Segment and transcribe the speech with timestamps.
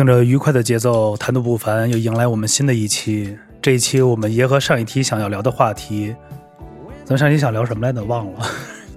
[0.00, 3.36] 听着愉快的节奏，谈吐不凡，又迎来我们新的一期。
[3.60, 6.16] 这一期我们结合上一期想要聊的话题，
[7.04, 8.02] 咱上一期想聊什么来着？
[8.04, 8.46] 忘了。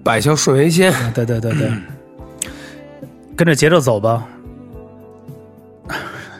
[0.01, 1.69] 百孝顺为先， 对对对对，
[3.35, 4.25] 跟着节奏走吧。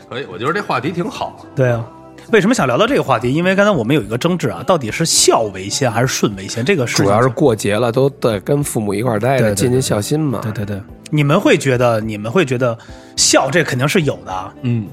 [0.10, 1.46] 可以，我觉得这话题挺好。
[1.54, 1.86] 对啊，
[2.32, 3.32] 为什么想聊到这个话题？
[3.32, 6.64] 因为刚才我们有一个争执啊，到底是孝为先还是顺为先？
[6.66, 10.40] 这个主要是过节了，都得跟父母一块儿待着，尽尽孝心嘛。
[10.42, 12.78] 对对对，你们会觉得，你们会觉得
[13.16, 14.54] 孝这肯定是有的啊。
[14.62, 14.88] 嗯，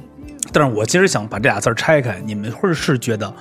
[0.53, 3.33] 但是我其实想把这俩字儿拆开，你们会是觉得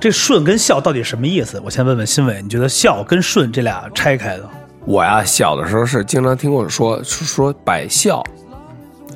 [0.00, 1.60] 这顺跟孝到底什么意思？
[1.64, 4.48] 我先问问新伟，你觉得孝跟顺这俩拆开的？
[4.84, 8.24] 我呀，小的时候是经常听我说说说百孝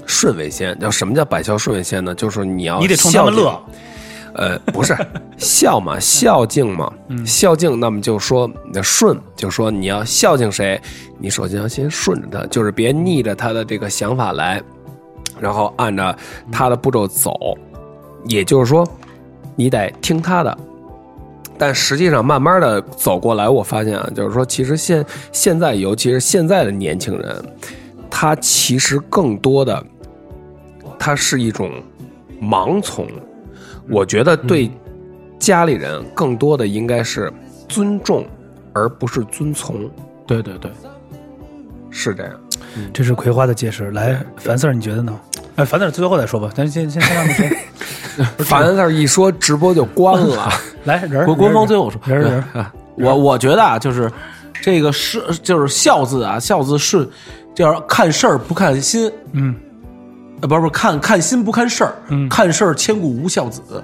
[0.06, 0.78] 顺为先。
[0.78, 2.14] 叫什么叫百孝顺为先呢？
[2.14, 3.62] 就是你要你得冲他们孝乐。
[4.34, 4.96] 呃，不是
[5.36, 6.90] 孝嘛，孝敬嘛，
[7.26, 7.78] 孝敬。
[7.78, 10.80] 那么就说那顺，就说你要孝敬谁，
[11.18, 14.62] 你首先要先顺着他，就是别逆着他的这个想法来，
[15.38, 16.16] 然后按照
[16.50, 17.34] 他的步骤走。
[18.24, 18.88] 也就是说，
[19.54, 20.58] 你得听他的。
[21.58, 27.44] 但实际上，慢慢的走过来，我发现啊，就是说，其实现现在，尤其是现在的年轻人，
[28.14, 29.82] 他其实更多的，
[30.98, 31.72] 他是一种
[32.40, 33.08] 盲从。
[33.88, 34.70] 我觉得对
[35.38, 37.32] 家里人更多的应该是
[37.68, 38.26] 尊重，
[38.74, 39.90] 而不是遵从，
[40.26, 40.70] 对对对，
[41.90, 42.32] 是这样。
[42.92, 43.90] 这是葵花的解释。
[43.92, 45.18] 来，樊 Sir，你觉得呢？
[45.56, 47.46] 哎，樊 Sir 最后再说吧，咱先先先让他说。
[48.44, 50.50] 凡那一说，直播就关了。
[50.84, 52.66] 来，人儿官官方最后说，人儿人儿，
[52.98, 54.10] 我我觉得啊，就是
[54.60, 57.08] 这个是就是孝字啊，孝字是
[57.54, 59.54] 叫看事儿不看心，嗯，
[60.40, 63.82] 呃，不是不是看看心不看事儿，嗯看事儿千古无孝子。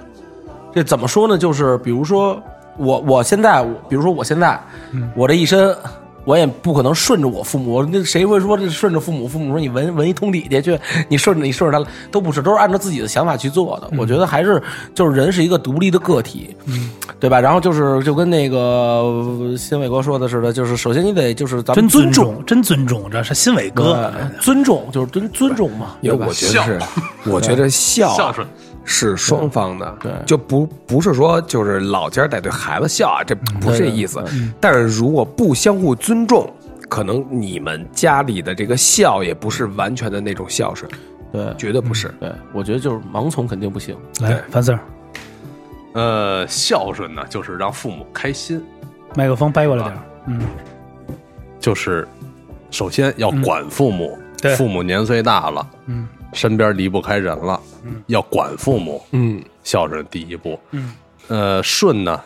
[0.73, 1.37] 这怎么说呢？
[1.37, 2.41] 就是比如说
[2.77, 4.59] 我我现在，我比如说我现在，
[4.91, 5.75] 嗯我这一身。
[6.25, 9.27] 我也不可能顺着我父母，那谁会说这顺着父母？
[9.27, 13.89] 父母说你闻闻一通底下去，你顺着你顺着他，都不是，都是按照自己的想法去做的。
[13.97, 14.61] 我觉得还是
[14.93, 16.55] 就是人是一个独立的个体，
[17.19, 17.39] 对吧？
[17.39, 24.11] 然后就是就跟那个新伟哥说的似的，就是首先你得就是咱真们尊重，尊重，真尊重，这是新伟哥。
[24.39, 26.79] 尊重就是尊尊重嘛，因为我觉得是，
[27.25, 28.45] 我觉得 孝孝顺
[28.83, 30.11] 是双方的，对。
[30.25, 34.23] 就不不是说就是老家得对孩子孝啊，这不是这意思。
[34.59, 36.51] 但是如果不相互尊重，
[36.87, 40.89] 可能你们家里的这个孝也不是完全的那种孝顺，
[41.31, 41.53] 对。
[41.55, 42.07] 绝对不是。
[42.19, 43.95] 对，我觉得就是盲从肯定不行。
[44.21, 44.79] 来，樊 Sir，
[45.93, 48.63] 呃，孝顺呢，就是让父母开心，
[49.15, 50.01] 麦克风掰过来点儿。
[50.27, 50.41] 嗯，
[51.59, 52.07] 就是
[52.71, 54.55] 首先要管父母，对。
[54.55, 60.93] 父母年岁大了，嗯，身边离不开人了，嗯，要管父母，嗯，孝顺第一步，嗯，
[61.27, 62.21] 呃，顺呢，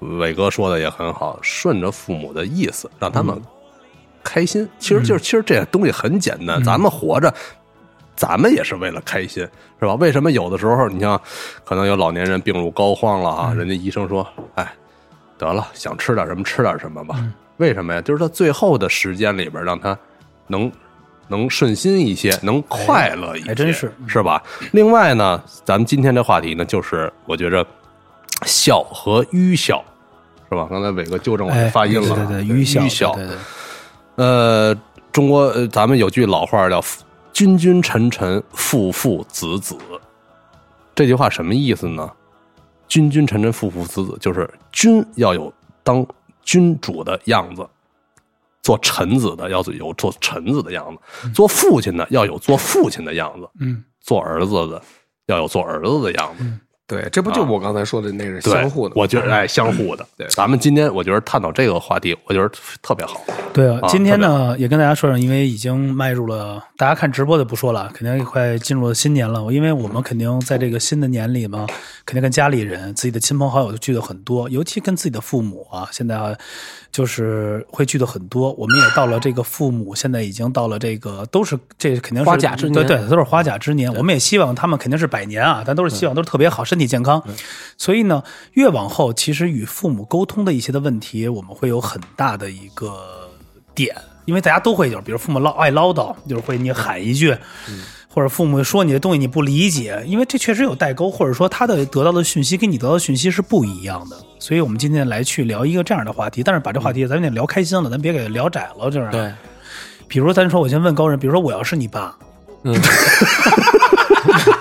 [0.00, 3.40] 伟哥说的也很好，顺着父母的意思，让他们
[4.22, 4.68] 开心。
[4.78, 7.32] 其实就是，其实这东西很简单，咱们活着。
[8.16, 9.46] 咱们也是为了开心，
[9.78, 9.94] 是吧？
[9.94, 11.20] 为什么有的时候，你像
[11.64, 14.68] 可能有老年人病入膏肓了啊，人家医生说，哎，
[15.38, 17.24] 得了，想吃点什么吃点什么吧。
[17.58, 18.02] 为什么呀？
[18.02, 19.96] 就是他最后的时间里边，让他
[20.48, 20.68] 能
[21.28, 24.42] 能顺心一些，能快乐一些，还真是是吧？
[24.72, 27.64] 另外呢，咱们今天这话题呢，就是我觉着
[28.46, 29.84] 孝和愚孝，
[30.48, 30.66] 是吧？
[30.70, 33.14] 刚才伟哥纠正我哎，的发音了，对对对，愚孝，愚孝。
[33.14, 34.76] 对对对，呃，
[35.12, 36.82] 中国呃，咱们有句老话叫
[37.32, 39.76] “君君臣臣，父父子子”，
[40.94, 42.10] 这句话什么意思呢？
[42.88, 45.52] 君君臣臣，父父子子，就是君要有
[45.82, 46.04] 当
[46.42, 47.64] 君主的样子，
[48.68, 54.82] 做臣子的要有做臣子的样子，做父亲的要有做父亲的样子，嗯， 做儿子的
[55.28, 56.44] 要有做儿子的样子。
[56.86, 59.00] 对，这不就我刚才说的那是相互的吗？
[59.02, 60.06] 我觉得哎，相互的。
[60.16, 62.50] 对，咱们今天我觉得探讨这个话题，我觉得
[62.80, 63.20] 特别好。
[63.52, 69.50] 对啊，啊今天特呢也跟大家说说，因为已经迈入了大家看直播的不说了，肯定快进入了新年了。
[69.52, 71.66] 因为我们肯定在这个新的年里嘛，
[72.06, 76.34] 肯定跟家里人、自己的亲朋好友都聚的很多，尤其跟自己的父母啊，现在啊
[76.90, 78.52] 就是会聚的很多。
[78.54, 83.92] 我们也到了这个父母，现在已经到了这个都是这肯定是花甲之年对对，都是花甲之年。
[83.94, 87.22] 我们也希望他们肯定是百年啊，但都是希望都是特别好，身体健康。
[87.76, 93.30] 所以呢，越往后，其实与父母沟通的一些的问题，我们会有很大的一个
[93.74, 93.94] 点，
[94.24, 97.36] 因为大家都会有，比如父母唠爱唠叨，就是会你喊一句，
[98.18, 104.16] 或者父母说你的东西你不理解，因为这确实有代沟，或者说他的得到的讯息跟你得到的讯息是不一样的。
[104.40, 109.08] 所以我们今天来去聊一个这样的话题，但是把这话题咱们得聊开心了，咱别给聊窄了，就是。
[109.12, 109.32] 对，
[110.08, 112.12] 比如咱说，我先问高人，比如说我要是你爸，
[112.64, 112.74] 嗯，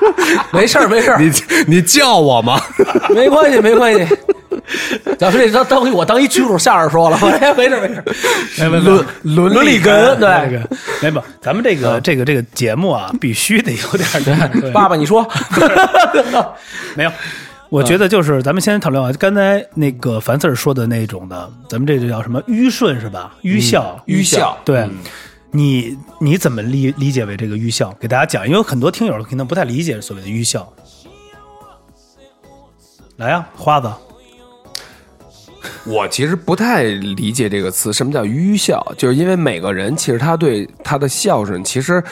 [0.51, 1.31] 没事儿没事儿，你
[1.67, 2.59] 你叫我吗？
[3.09, 4.17] 没关系没关系。
[5.17, 8.03] 咱们这当当我当一剧组相声说了，哎，没事没事。
[8.61, 10.59] 哎没没伦伦理根这对。
[10.59, 10.69] 个
[11.01, 15.25] 没不，咱们这个这个这个节目啊，必须得有点爸爸，你说，
[16.95, 17.11] 没有。
[17.69, 23.31] 我觉得就是咱们先讨论啊，刚才那个樊四儿说的那种的，咱们这就叫什么愚顺是吧？
[23.41, 24.87] 愚孝，愚孝对，
[25.51, 27.91] 你你怎么理理解为这个愚孝？
[27.99, 30.71] 给大家讲，因为很多听友可能不太理解所谓的愚孝。
[33.15, 33.91] 来呀、花子，
[35.85, 38.85] 我其实不太理解这个词，什么叫愚孝？
[38.97, 42.03] 就是因为每个人其实他对他的孝顺，其实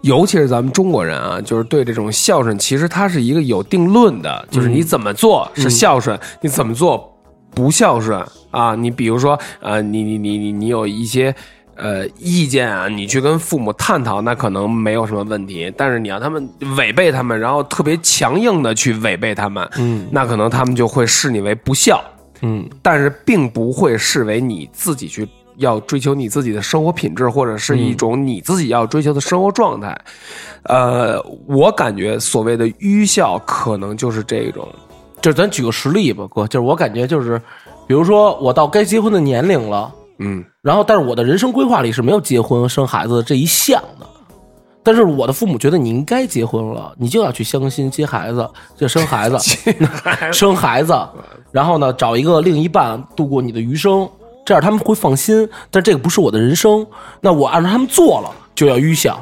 [0.00, 7.14] 尤其是咱们中国人啊，就是对这种孝顺，其实他是一个有定论的，就是你怎么做是孝顺，你怎么做
[7.52, 8.74] 不孝顺啊？
[8.74, 11.34] 你比如说，呃，你你你你你有一些。
[11.76, 15.72] 呃，意见啊，你去跟父母探讨，那可能没有什么问题。
[15.76, 22.02] 但是你让他们违背他们，然后特别强硬的去违背他们，嗯，那可能他们就会视你为不孝。
[22.40, 25.26] 嗯，但是并不会视为你自己去
[25.56, 29.98] 要追求你自己的生活品质，或者是一种你自己要追求的生活状态。
[30.64, 34.68] 呃，我感觉所谓的愚孝，可能就是这种。
[35.22, 37.40] 就是咱举个实例吧，哥，就是我感觉就是，
[37.86, 44.06] 比如说我到该结婚的年龄了，嗯，然后但是我的人生规划里是没有结婚生孩子这一项的。
[44.82, 49.36] 但是我的父母觉得你应该结婚了，你就要去相亲、接孩子、就生 孩子、
[50.32, 50.96] 生孩子，
[51.50, 54.08] 然后呢找一个另一半度过你的余生，
[54.44, 55.48] 这样他们会放心。
[55.72, 56.86] 但这个不是我的人生，
[57.20, 59.20] 那我按照他们做了就要愚孝。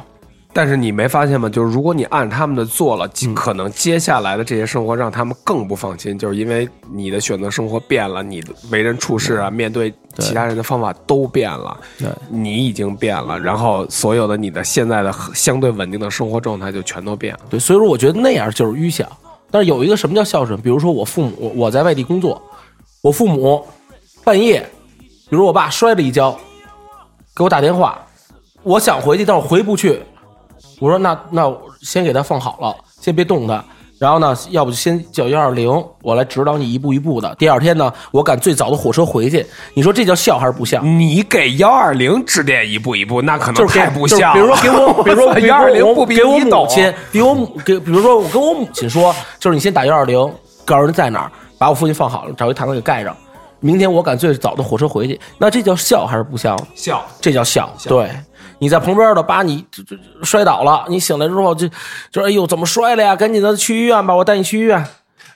[0.57, 1.49] 但是你没发现吗？
[1.49, 3.05] 就是如果你按他们的做了，
[3.35, 17.41] 可能接下来的这些生活让他们更不放心，就是因为你的选择生活变了，你的为人处事啊，面对其他人的方法都变了，对你已经变了，然后所有的你的现在的相对稳定的生活状态就全都变了。
[17.49, 19.05] 对，所以说我觉得那样就是愚孝。
[19.51, 20.57] 但是有一个什么叫孝顺？
[20.61, 22.41] 比如说我父母，我在外地工作，
[23.01, 23.61] 我父母
[24.23, 24.65] 半夜，
[25.29, 26.37] 比如我爸摔了一跤，
[27.35, 27.99] 给我打电话，
[28.63, 30.01] 我想回去，但我回不去。
[30.79, 33.63] 我说那那我先给他放好了，先别动他。
[33.97, 35.69] 然后呢，要不就先叫幺二零，
[36.01, 37.33] 我来指导你一步一步的。
[37.35, 39.45] 第二天呢，我赶最早的火车回去。
[39.73, 40.81] 你说这叫孝还是不孝？
[40.81, 44.35] 你给幺二零指点一步一步，那可能太不孝了。
[44.35, 50.17] 就是比如说给我， 比如说 幺二零不比给我母亲，比我母给，比如说我跟我母亲说，就是你先打幺二零，
[50.65, 53.15] 告诉人在哪儿，把我父亲放好了，找一毯子给盖上。
[53.61, 56.57] 明天我赶最早的火车回去，那这叫孝还是不孝？
[56.75, 57.01] 孝。
[57.21, 57.73] 这叫孝。
[57.87, 58.11] 对，
[58.59, 61.67] 你在旁边的把你这这摔倒了，你醒来之后就
[62.11, 63.15] 就哎呦怎么摔了呀？
[63.15, 64.85] 赶紧的去医院吧，我带你去医院。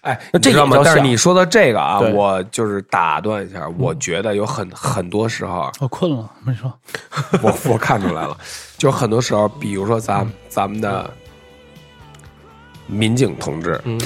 [0.02, 0.78] 哎，那这你知道吗？
[0.82, 6.74] 但是你说的这个啊，我就是打断一下，我觉得有很很多时候，我困了，没说。
[7.44, 8.38] 我我看出来了，
[8.78, 11.12] 就很多时候，比如说咱咱们的
[12.88, 14.00] 民警同志，嗯，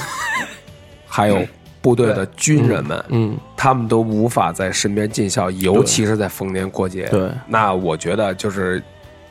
[1.06, 1.46] 还有
[1.80, 7.06] 部队的军人们，嗯，他们都无法在身边尽孝，尤其是在逢年过节。
[7.06, 8.82] 对，那我觉得就是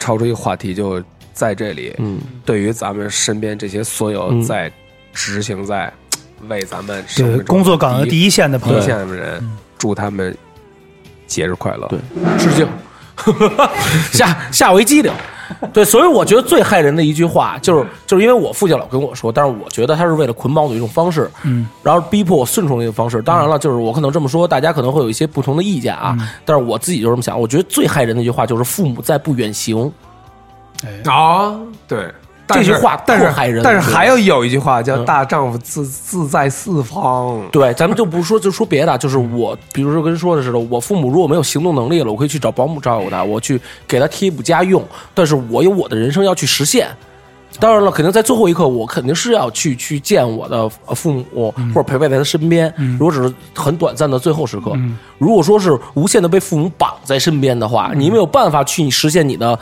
[0.03, 4.43] 超出一个话题，就在这里，嗯，对于咱们身边这些所有嗯。
[4.43, 4.69] 在
[5.13, 5.89] 执行在
[6.49, 8.79] 为咱们对工作岗位第一线的朋友。
[8.79, 9.41] 第一，线的人，
[9.77, 10.37] 祝他们
[11.25, 11.87] 节日快乐。
[11.87, 11.99] 对，
[12.37, 12.67] 致敬，
[14.11, 15.09] 吓吓我一激灵。
[15.73, 23.21] 对，所以我觉得最害人的一句话就是，就是因为我父亲老跟我说，但是我觉得他是为了捆绑我的一种方式，嗯，然后逼迫我顺从的一种方式。
[23.21, 27.39] 当然了，就是我可能这么说，大家可能会有一些不同的意见啊，但是我自己就这么想。
[27.39, 29.91] 我觉得最害人的一句话就是“父母在，不远行
[31.05, 31.55] 啊，
[31.87, 32.11] 对，
[32.47, 37.41] 这句话但是害人但是还有有一句话叫嗯“大丈夫自自在四方”。
[37.51, 46.89] 对，咱们就不说就说别的，就是我，比如说跟说的似的，我父母如果没有行动能力了，我可以去找保姆照顾他，我去给他贴补家用，但是我有我的人生要去实现。
[47.59, 52.73] 当然了，肯定在最后一刻，我肯定是要去去见我的呃父母，或者陪伴在他身边。
[52.99, 54.73] 如果只是很短暂的最后时刻，
[55.17, 59.57] 如果说是无限的被父母绑在身边的话，你没有办法去实现你的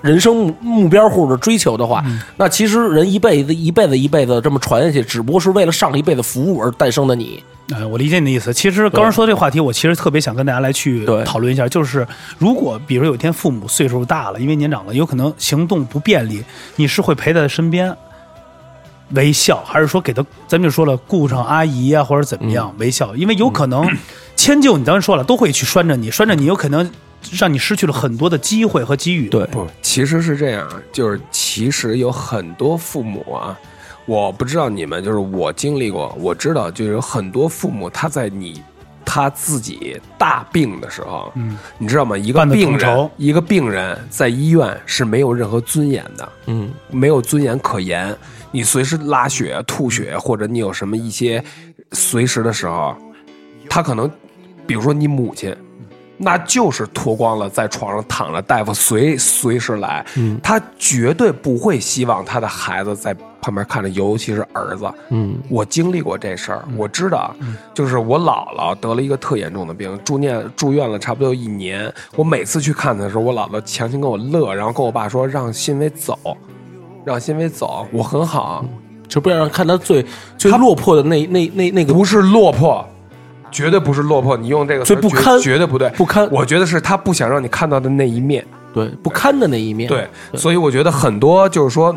[0.00, 2.04] 人生目目标或者追求的话，
[2.36, 7.42] 那其实人一辈子一辈子一辈子这么传下去，只不过是为了上一辈子服务而诞生的你。
[7.74, 8.52] 哎，我理解你的意思。
[8.52, 12.06] 其实刚才说这个话题，我其实特别想跟大家来去讨论一下，就是
[12.38, 16.44] 如果比如有一天父母岁数大了，因为年长了，有可能行动不便利，
[16.76, 17.96] 你是会陪在他身边
[19.10, 23.14] 微笑，还是说给他，咱们就说了，雇上阿姨啊，或者怎么样微笑？
[23.16, 23.88] 因为有可能
[24.36, 26.88] 迁就你，当然说了，都会去拴着你，拴着你，有可能
[27.32, 29.28] 让你失去了很多的机会和机遇。
[29.28, 33.58] 对不，其实是这样，就是其实有很多父母啊，
[34.06, 38.62] 我不知道你们，就是我经历过，我知道，就有很多父母他在你。
[39.08, 42.18] 他自己大病的时候，嗯，你知道吗？
[42.18, 48.14] 一个病人，一个病人在医院是没有任何尊严的，嗯，没有尊严可言。
[48.50, 51.42] 你随时拉血、吐血，或者你有什么一些
[51.92, 52.96] 随时的时候，
[53.70, 54.10] 他可能，
[54.66, 55.56] 比如说你母亲，
[56.18, 60.40] 那就是脱光了在床上躺着，大夫随随时来，嗯。
[60.42, 64.90] 他绝对不会希望他的孩子在旁边看着，尤其是儿子。
[65.10, 65.36] 嗯。
[65.50, 67.34] 我经历过这事儿，我知道，
[67.74, 71.92] 就是我姥姥得了一个特严重的病，住院住院了差不多一年。
[72.14, 76.18] 我每次去看她的时候，我姥姥强行跟我乐，然后跟我爸说让欣薇走，
[77.04, 78.64] 让欣薇走，我很好，
[79.06, 80.04] 就不要让看他最
[80.38, 81.92] 最落魄的那那那那个。
[81.92, 82.84] 不是落魄。
[83.50, 88.44] 绝对不是落魄，你用这个最不堪绝对不对，不堪我觉得是他不想让你看到的那一面。
[88.74, 89.88] 对不堪的那一面。
[89.88, 91.96] 对，所以我觉得很多就是说，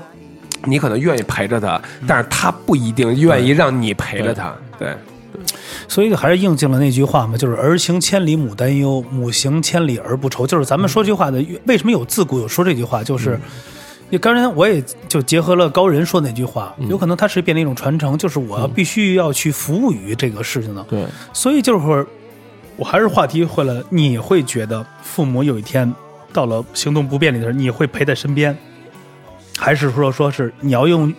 [0.63, 4.53] 你可能愿意陪着他，但是他不一定愿意让你陪着他。
[4.77, 4.95] 对，
[5.89, 10.47] 所以还是应 nghiệm 了那句话嘛，就是“儿行千里母担忧，母行千里儿不愁”。
[10.47, 13.03] 就是咱们说这句话的，为什么有自古有说这句话？
[13.03, 13.37] 就是，
[14.09, 20.83] 也刚才我也就结合了高人说那句话，有可能它是变成一种传承，就是我要必须要去服务于这个事情的。
[20.89, 22.07] 对，所以就是，
[22.75, 25.93] 我还是话题回来了，你会觉得父母有一天
[26.33, 28.57] 到了行动不便利的时候，你会陪在身边，
[29.57, 31.13] 还是说说是你要用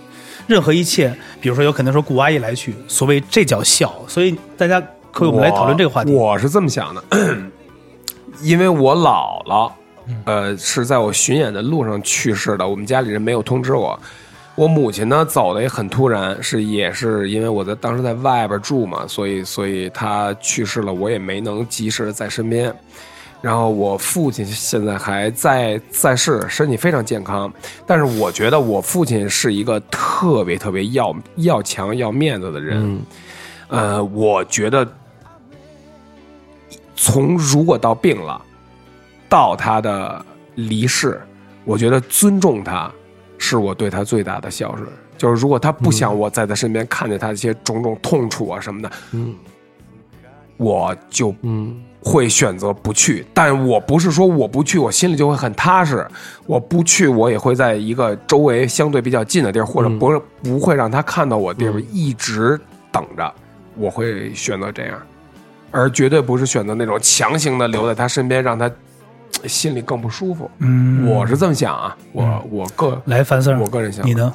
[0.47, 3.95] 任何一切，比如说有可能说顾阿姨来去，所谓这叫孝。
[4.09, 4.83] 所以大家
[5.13, 6.13] 可以我们来讨论这个话题。
[6.13, 7.05] 我是这么想的，
[8.43, 9.75] 因为我姥姥，嗯
[10.25, 13.99] 呃，是在我巡演的路上去世的，我们家里人没有通知我。
[14.57, 22.75] 我母亲呢走的也很突然，是也是因为我在当时在外边住嘛，所以所以她去世了，我也没能及时的在身边。
[23.41, 27.51] 然后我父亲现在还在在世，身体非常健康，
[27.87, 32.79] 但是我觉得我父亲是一个特别特别要要强要面子的人。
[32.83, 33.03] 嗯
[33.69, 34.87] 呃，我觉得
[36.97, 38.45] 从如果到病了，
[39.31, 40.23] 到他的
[40.57, 41.19] 离世，
[41.65, 42.93] 我觉得尊重他
[43.39, 44.87] 是我对他最大的孝顺。
[45.17, 49.35] 就是如果他不想我在他身边看见他的一些种种痛楚啊什么的，嗯
[50.57, 53.25] 我就嗯会选择不去。
[53.33, 56.07] 但我不是说我不去，我心里就会很踏实。
[56.47, 62.59] 我不去，我也会在一个周围相对比较近的地儿，或者不是、不会让他看到我的地方，一直
[62.91, 63.33] 等着。
[63.77, 65.01] 我会选择这样，
[65.71, 68.73] 而绝对不是选择那种强行的留在他身边，让他嘖
[69.47, 70.51] 心里更不舒服。
[70.59, 74.35] 嗯，我是这么想啊，我我个来樊 Sir，我个人想你呢？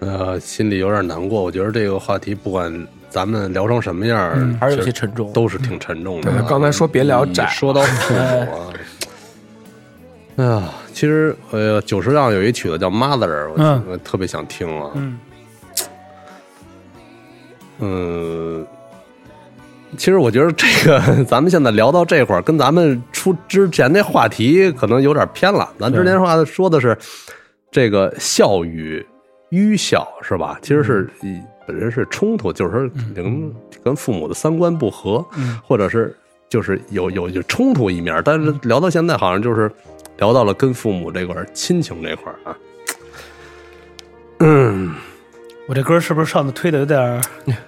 [0.00, 1.42] 呃，心里有点难过。
[1.42, 5.32] 我觉得这个话题不管咱们聊成什么样儿，还是有些沉重。
[5.32, 6.48] 都是挺沉重的对。
[6.48, 8.72] 刚才说别聊窄说到父母啊，
[10.36, 10.62] 哎 呀，
[10.94, 14.90] 其实呃，久石让有一曲子叫《Mother》，我嗯我特别想听啊。
[14.94, 15.18] 嗯
[17.82, 18.66] 嗯，
[19.96, 25.68] 其实我觉得这个 咱们现在聊到这块儿，跟咱们出之前那话题可能有点偏了。
[25.78, 26.96] 咱之前话说的是
[27.70, 29.04] 这个孝与
[29.50, 30.58] 愚孝，是吧？
[30.62, 33.52] 其实是以本身是冲突，就是说跟
[33.84, 35.24] 跟父母的三观不合，
[35.62, 36.16] 或者是
[36.48, 38.20] 就是有有有冲突一面。
[38.24, 39.70] 但是聊到现在，好像就是
[40.18, 42.56] 聊到了跟父母这块儿亲情这块儿啊。
[44.38, 44.94] 嗯，
[45.66, 47.20] 我这歌是不是上次推的有点儿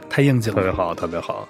[0.09, 0.57] 太应景了？
[0.57, 1.49] 特别好，特别好。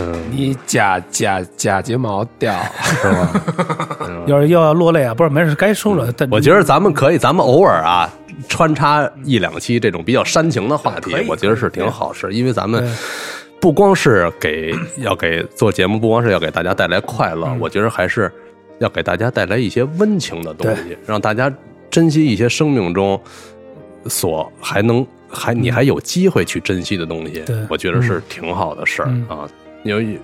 [0.00, 2.54] 嗯，你假假假睫毛掉。
[2.82, 3.42] 是吧？
[4.26, 6.12] 要是又要落泪啊，不是没事，该说了。
[6.16, 8.08] 但我觉得咱们可以，咱们偶尔啊
[8.48, 12.84] 穿插一两期这种比较煽情的话题，我觉得是挺好，是因为咱们
[13.60, 18.32] 不光是给要给做节目，不光是要给大家带来快乐，我觉得还是
[18.78, 21.52] 要给大家带来一些温情的东西，让大家
[21.90, 23.20] 珍惜一些生命中
[24.06, 29.26] 所还能还你还有机会去珍惜的东西，我觉得是挺好的事儿嗯。
[29.28, 29.48] 啊。
[29.82, 30.18] 因为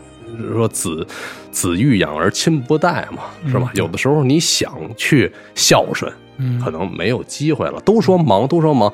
[0.52, 1.06] 说子
[1.50, 3.70] 子欲养而亲不待嘛，是吧？
[3.74, 7.80] 有的时候你想去孝顺，嗯可能没有机会了。
[7.80, 8.92] 都说忙，都说忙，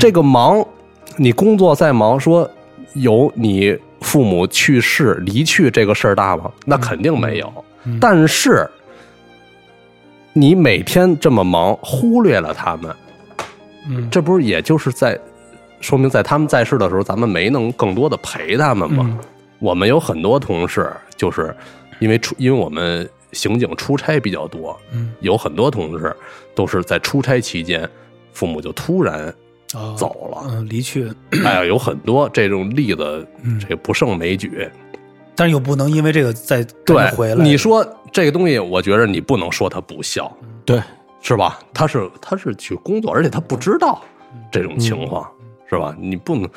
[0.00, 0.64] 这个忙，
[1.16, 2.50] 你工作再忙，说
[2.94, 6.50] 有你父母去世离去这个事儿大吗？
[6.64, 7.52] 那肯定没有。
[8.00, 8.68] 但是
[10.32, 12.94] 你每天这么忙，忽略了他们，
[13.88, 15.18] 嗯这不是也就是在
[15.80, 19.04] 说明在他们在世的时候，咱们没能更多的陪他们吗？
[19.08, 19.18] 嗯
[19.58, 21.54] 我们有很多同事，就是
[21.98, 26.14] 因为出，因为我们刑警出差比较多，嗯，有很多同事
[26.54, 27.88] 都是在出差期间，
[28.32, 29.34] 父母就突然
[29.74, 30.46] 哦走了。
[30.50, 31.12] 嗯，离去，
[31.44, 34.68] 哎呀，有很多这种例子，嗯这不胜枚举。
[35.34, 37.44] 但是又不能因为这个再对回，来。
[37.44, 40.82] 你说这个东西，我觉得你不能说他不孝，对，
[41.20, 41.60] 是吧？
[41.72, 44.02] 他是他是去工作，而且他不知道
[44.50, 45.30] 这种情况，
[45.68, 45.94] 是吧？
[45.98, 46.48] 你不能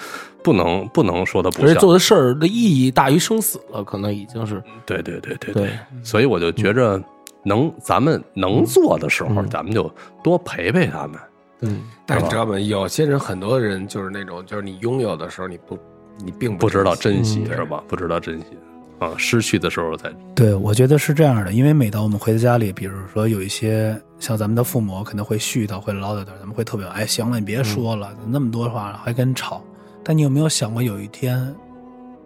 [0.44, 2.53] 不能不能说他不孝而且做，的事儿的意
[2.86, 5.72] 义大于生死了，可能已经是对对对对对，
[6.03, 7.01] 所以我就觉着
[7.44, 9.91] 能咱们能做的时候，咱们就
[10.24, 11.20] 多陪陪他们。
[11.63, 12.60] 嗯，但是你知道吗？
[12.60, 15.77] 有些人，很多人就是那种，就是你拥有的时候，你不，
[16.24, 17.84] 你并不知道珍珍惜、对是吧？
[17.88, 18.46] 不知道珍惜
[18.98, 29.62] 啊，失去的时候才对，我觉得是这样的，因为每当我们回到家里，比如说有一些像咱们的父母可能会絮叨、会唠叨点儿，咱们会特别哎，行了，你别说了，那么多话还跟人吵。
[30.04, 31.54] 但你有没有想过，有一天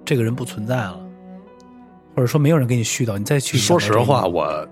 [0.03, 0.99] 这个人不存在了，
[2.13, 4.67] 或者说没有人给你絮叨，你再去说实话，我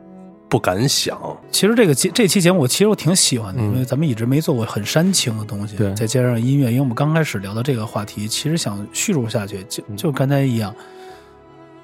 [0.49, 1.17] 不敢想。
[1.49, 10.75] 其实这个节这期节目，我其实我挺喜欢的，因为咱们一直没做过很煽情的东西，对再加上音乐，因为我们刚开始聊到这个话题，其实想叙述下去，就就刚才一样，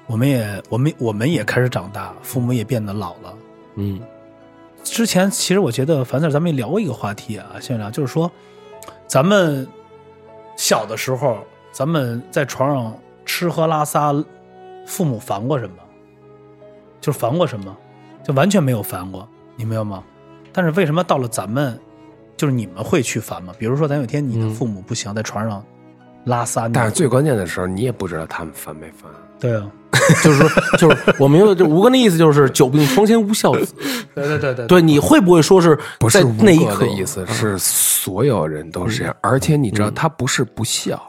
[0.06, 3.34] 我们也我们我们也开始长大，父母也变得老了。
[3.76, 3.98] 嗯
[4.82, 8.30] 之前其实我觉得，凡事咱们也聊过一个话题啊，现在聊就是说，
[9.06, 9.66] 咱们
[10.56, 11.38] 小的时候，
[11.72, 14.12] 咱们在床上吃喝拉撒，
[14.86, 15.76] 父母烦过什么？
[17.00, 17.76] 就是烦过什么？
[18.22, 20.04] 就完全没有烦过，你明白吗？
[20.52, 21.78] 但是为什么到了咱们，
[22.36, 23.54] 就是你们会去烦吗？
[23.58, 25.64] 比如说，咱有一天你的父母不行，在床上
[26.24, 29.10] 拉撒，你但是最关键的时候，你也不知道他们烦没烦。
[29.38, 29.70] 对啊，
[30.22, 33.74] 就是说，就是我明白，就吴哥那意思就是久病床前无孝子。
[34.14, 39.14] 对对对对对，你会不会说是在不是那一刻的意思，是所有人都是这样。
[39.20, 41.00] 而且你知道，他不是不孝，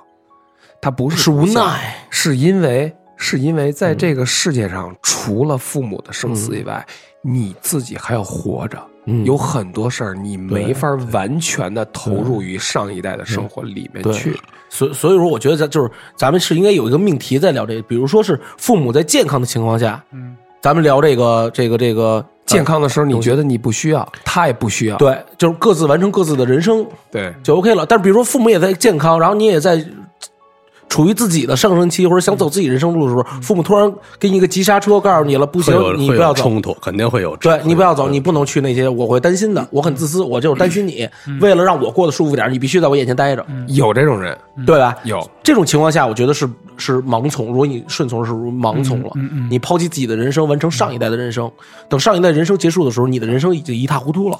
[0.82, 6.86] 他不是是无奈，是因为是因为在这个世界上，除了父母的生死以外，
[7.22, 8.78] 你自己还要活着。
[9.06, 14.40] 嗯有很多事儿你没法完全的投入于上一代的生活里面去。
[14.70, 24.96] 所所以说，我觉得咱就是咱们是应该有一个命题在聊这个，比如说是父母在健康的情况下，嗯，咱们聊这个这个这个健康的时候，你觉得你不需要，他也不需要。
[24.98, 27.86] 对，就是各自完成各自的人生对，就 OK 了。
[27.86, 29.84] 但是比如说父母也在健康，然后你也在
[30.92, 36.44] 处于自己的上升期或者想走自己人生路的时候，父母突然给你一个急刹车，告诉你了，不行你不要走。
[36.44, 37.34] 冲突，肯定会有。
[37.38, 39.66] 对你不要走，你不能去那些，我会担心的。
[39.72, 41.08] 我很自私，我就是担心你。
[41.40, 44.94] 为了让我过得舒服点，你必须在我眼前待着，有这种人，对吧？
[45.06, 45.26] 有。
[45.42, 47.48] 这种情况下，我觉得是是盲从。
[47.48, 49.12] 如果你顺从，是盲从了。
[49.50, 51.50] 你抛弃自己的人生，完成上一代的人生。
[51.88, 54.38] 等上一代人生结束的时候，你的人生已经一塌糊涂了。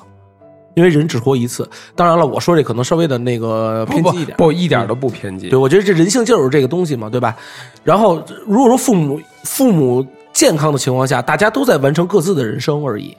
[0.74, 1.70] 因为人只活一次。
[1.96, 4.38] 当然了，我说这可能稍微的那个偏激一点。
[4.38, 5.50] 不，不一点都不偏激。
[5.50, 7.36] 对，我觉得这人性就是这个东西嘛，对吧？
[7.84, 13.16] 然后如果说父母父母健康的情况下，大家都在完成各自的人生而已，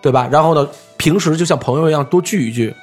[0.00, 0.28] 对吧？
[0.30, 2.74] 然后呢，平时就像朋友一样多聚一聚，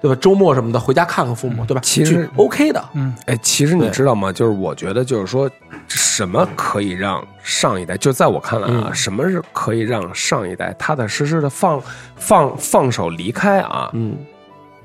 [0.00, 0.16] 对吧？
[0.20, 1.80] 周末什么的回家看看父母，对吧？
[1.82, 2.84] 其实 OK 的，
[3.26, 4.32] 哎，其实你知道吗？
[4.32, 5.50] 就是我觉得，就是说，
[5.88, 11.82] 什么可以让上一代，就在我看来啊，什么是可以让上一代踏踏实实的放
[12.16, 13.90] 放放手离开啊？
[13.92, 14.16] 嗯，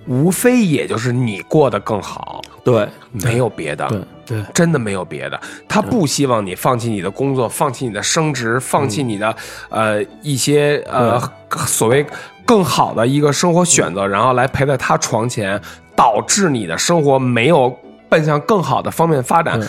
[0.07, 3.87] 无非也就是你过得更好，对没有别的。
[3.87, 5.37] 对对真的没有别的，
[5.67, 9.35] 他不希望你放弃你的工作，放弃你的升职，放弃你的、
[9.69, 11.21] 呃一些呃
[11.67, 12.05] 所谓
[12.45, 15.61] 更好的一个生活选择，然后来陪在他床前，
[15.93, 19.59] 导致你的生活没有奔向更好的方面发展。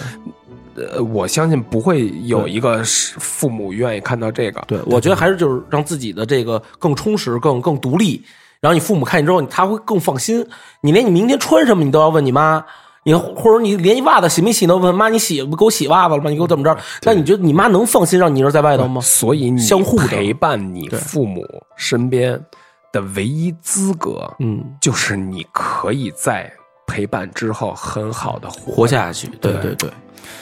[0.76, 4.62] 呃，我相信不会有一个是父母愿意看到这个。
[4.68, 8.24] 对，我觉得还是就是让自己的这个更充实、更更独立。
[8.64, 10.42] 然后你父母看见之后，他会更放心。
[10.80, 12.64] 你连你明天穿什么，你都要问你妈。
[13.02, 14.78] 你或者你连一袜子洗没洗都？
[14.78, 16.30] 问妈，你洗不给我洗袜子了吗？
[16.30, 16.74] 你给我怎么着？
[17.02, 18.98] 那你觉得你妈能放心让你一人在外头吗？
[19.02, 21.44] 所以你相互陪伴你父母
[21.76, 22.42] 身边
[22.90, 26.50] 的唯一资格，嗯，就是你可以在
[26.86, 29.28] 陪伴之后很好的活活下去。
[29.38, 29.90] 对对对，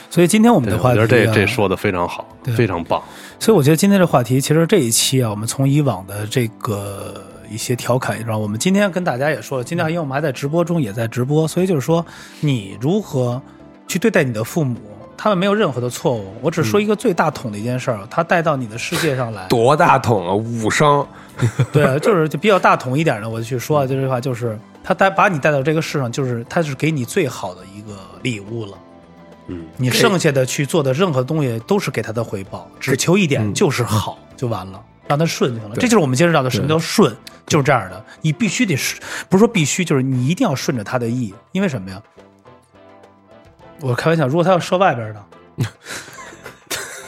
[0.08, 2.24] 所以今天我们，的话题、我觉啊，得这这说的非常好，
[2.56, 3.02] 非常棒。
[3.40, 7.20] 所以我觉得今天这话题，其实这一期啊，我们从以往的这个
[7.52, 8.36] 一些调侃，是吧？
[8.36, 12.04] 我们今天跟大家也说了，今天因为我们还在直播中，也在直播，所以就是说，
[12.40, 13.40] 你如何
[13.86, 14.80] 去对待你的父母，
[15.16, 16.32] 他们没有任何的错误。
[16.40, 20.34] 我只说一个最大桶的一件事儿，他带到你的世界上来，多大桶啊？
[20.34, 21.06] 五升，
[21.72, 28.78] 对啊，就是就比较大桶一点的，我就去说啊，就这句话，就是他带把你带到这个世上，就是他是给你最好的一个礼物了。
[29.48, 35.76] 嗯，你剩下的去做的任何东西都是给他的回报，只求一点就是好就完了，让它顺就行了。
[35.76, 37.14] 这就是我们接触到的什么叫顺，
[37.46, 38.04] 就是这样的。
[38.20, 42.00] 你必须得顺，不是说必须，就是你一定要顺着他的意，因为什么呀？
[43.80, 45.24] 我开玩笑，如果他要射外边呢，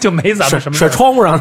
[0.01, 1.41] 就没咱们什么甩窗户上，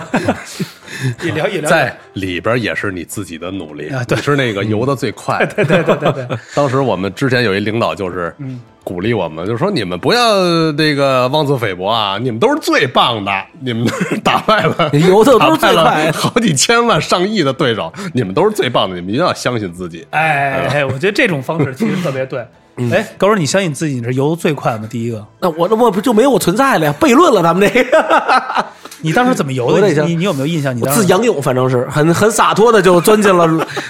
[1.23, 5.43] 一聊一聊，在里边也是你自己的努力，啊对你是那个游的最快。
[5.55, 20.05] 对对对对对，当时我们之前有一领导就是嗯鼓励我们，就说你们不要这个妄自菲薄啊，你们都是最棒的，你们都是打败了 游的都是最打败快了好几千万、上亿的对手，你们都是最棒的，你们一定要相信自己。
[20.11, 22.45] 哎哎，我觉得这种方式其实特别对。
[22.91, 24.87] 哎，高叔，你相信自己你是游的最快吗？
[24.89, 26.95] 第一个，那我那我不就没有我存在了呀？
[26.99, 28.65] 悖论了，咱们这个。
[29.03, 29.87] 你当时怎么游的？
[29.87, 30.75] 你你你有没有印象？
[30.75, 33.47] 你我自仰泳，反正是很很洒脱的就钻进了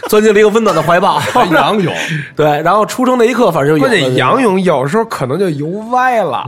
[0.09, 1.21] 钻进了一个温暖的怀抱。
[1.51, 1.93] 仰泳，
[2.35, 6.43] 对，然后出生那一刻，反正就有关了键仰泳有时候可能就游歪了，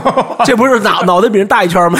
[0.44, 1.98] 这不是脑脑袋比人大一圈吗？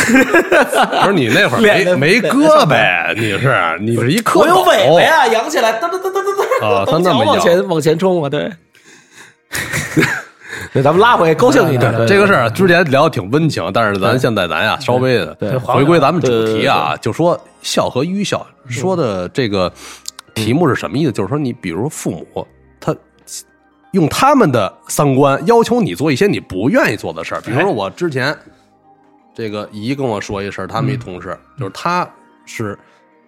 [1.03, 8.51] 不是你那会儿没没脸胳膊，你是你是一蝌蚪，我有尾巴呀，扬起来，噔噔噔噔噔噔，啊他那么往前往前冲啊，对。
[10.73, 11.93] 对，咱们拉回，高兴一点。
[12.07, 19.73] 这个事儿之前聊的挺温情，但是咱现在咱呀稍微的回归咱们主题啊，就说孝和愚孝说的这个
[20.35, 21.13] 题目是什么意思？
[21.13, 22.47] 就是说你比如父母
[22.81, 22.95] 他
[23.93, 28.37] 用他们的三观要求你做一些你不愿意做的事儿，比如说我之前
[29.35, 32.09] 这个姨跟我说一事儿，他们一同事就是他
[32.45, 32.79] 是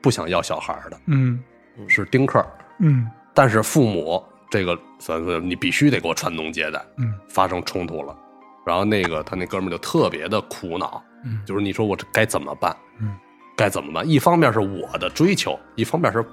[0.01, 1.39] 不想要小孩的，嗯
[1.87, 2.45] 是丁克，
[2.81, 8.17] 嗯但是父母这个算是你必须得给我传宗接代，嗯，发生冲突了，
[8.65, 12.77] 然后那个他那哥们儿就特别的苦恼，嗯就是你说我这该怎么办？
[13.01, 13.15] 嗯，
[13.57, 14.09] 该怎么办？
[14.09, 16.25] 一方面是我的追求，一方面是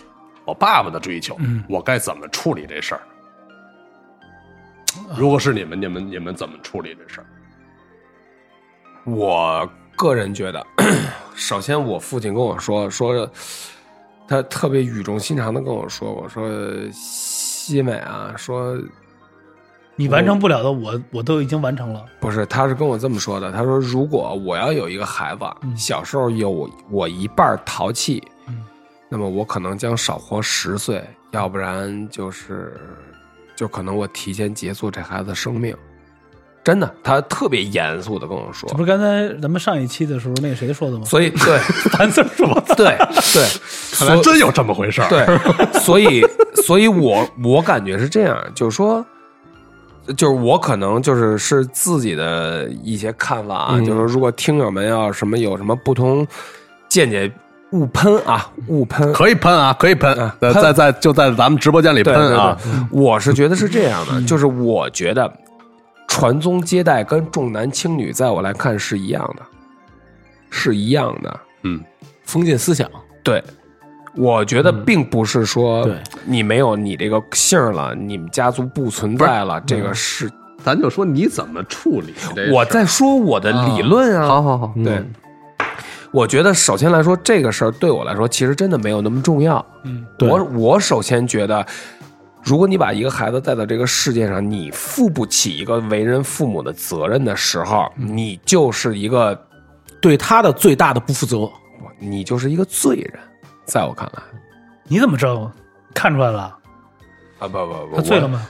[0.45, 3.01] 我爸爸的追求，嗯我该怎么处理这事儿？
[5.17, 7.27] 如果是你们，你们你们怎么处理这事儿？
[9.03, 10.65] 我个人觉得，
[11.35, 13.29] 首先我父亲跟我说说，
[14.27, 16.49] 他特别语重心长的跟我说我，说
[17.65, 18.77] 西美啊，说
[19.95, 22.05] 你完成不了的，我我都已经完成了。
[22.19, 28.63] 不是，他是跟我这么说的，他说如果我要有一个孩子，小时候有我一半淘气，嗯
[29.09, 32.79] 那么我可能将少活十岁，要不然就是
[33.55, 35.75] 就可能我提前结束这孩子的生命。
[36.63, 41.05] 真的，他特别严肃的跟我说这不，是刚才咱们上一期的时候那个谁说的吗？
[41.05, 41.59] 所以对
[41.93, 42.73] 樊四说的。
[42.75, 42.97] 对
[43.33, 43.47] 对，
[43.97, 45.09] 看来真有这么回事儿。
[45.09, 45.25] 对，
[45.79, 46.23] 所以，
[46.63, 49.03] 所以我我感觉是这样，就是说，
[50.17, 56.25] 就是我可能就是是自己的一些看法啊，嗯就是如果听友们要什么有什么不同
[56.89, 57.31] 见解，
[57.71, 59.11] 勿喷啊，勿喷。
[59.13, 62.57] 可以喷啊，可以喷，啊喷在在就在咱们直播间里对对喷啊。
[62.61, 65.31] 对，我是觉得是这样的，就是我觉得
[66.07, 69.43] 传宗接代跟重男轻女，在我来看是一样的，
[70.49, 71.39] 是一样的。
[71.63, 71.81] 嗯，
[72.25, 72.87] 封建思想，
[73.23, 73.43] 对，
[74.17, 75.87] 我觉得并不是说
[76.25, 80.31] 你没有你这个姓儿了，你们家族不存在了，这个是
[80.63, 82.13] 咱就说你怎么处理。
[82.51, 84.27] 我在说我的理论啊。
[84.27, 85.03] 好好好，对，
[86.11, 89.63] 我觉得首先来说，这个事儿对我来说其实真的没有那么重要。
[89.83, 90.29] 嗯，对。
[90.29, 91.65] 我我首先觉得，
[92.41, 99.37] 如果你把一个孩子带到这个世界上，你负不起一个为人父母的责任的时候，你就是一个
[99.99, 101.49] 对他的最大的不负责。
[101.97, 103.13] 你就是一个罪人，
[103.65, 104.21] 在我看来。
[104.87, 105.51] 你怎么知道？
[105.93, 106.55] 看出来了？
[107.39, 108.41] 啊不不不，他醉了吗？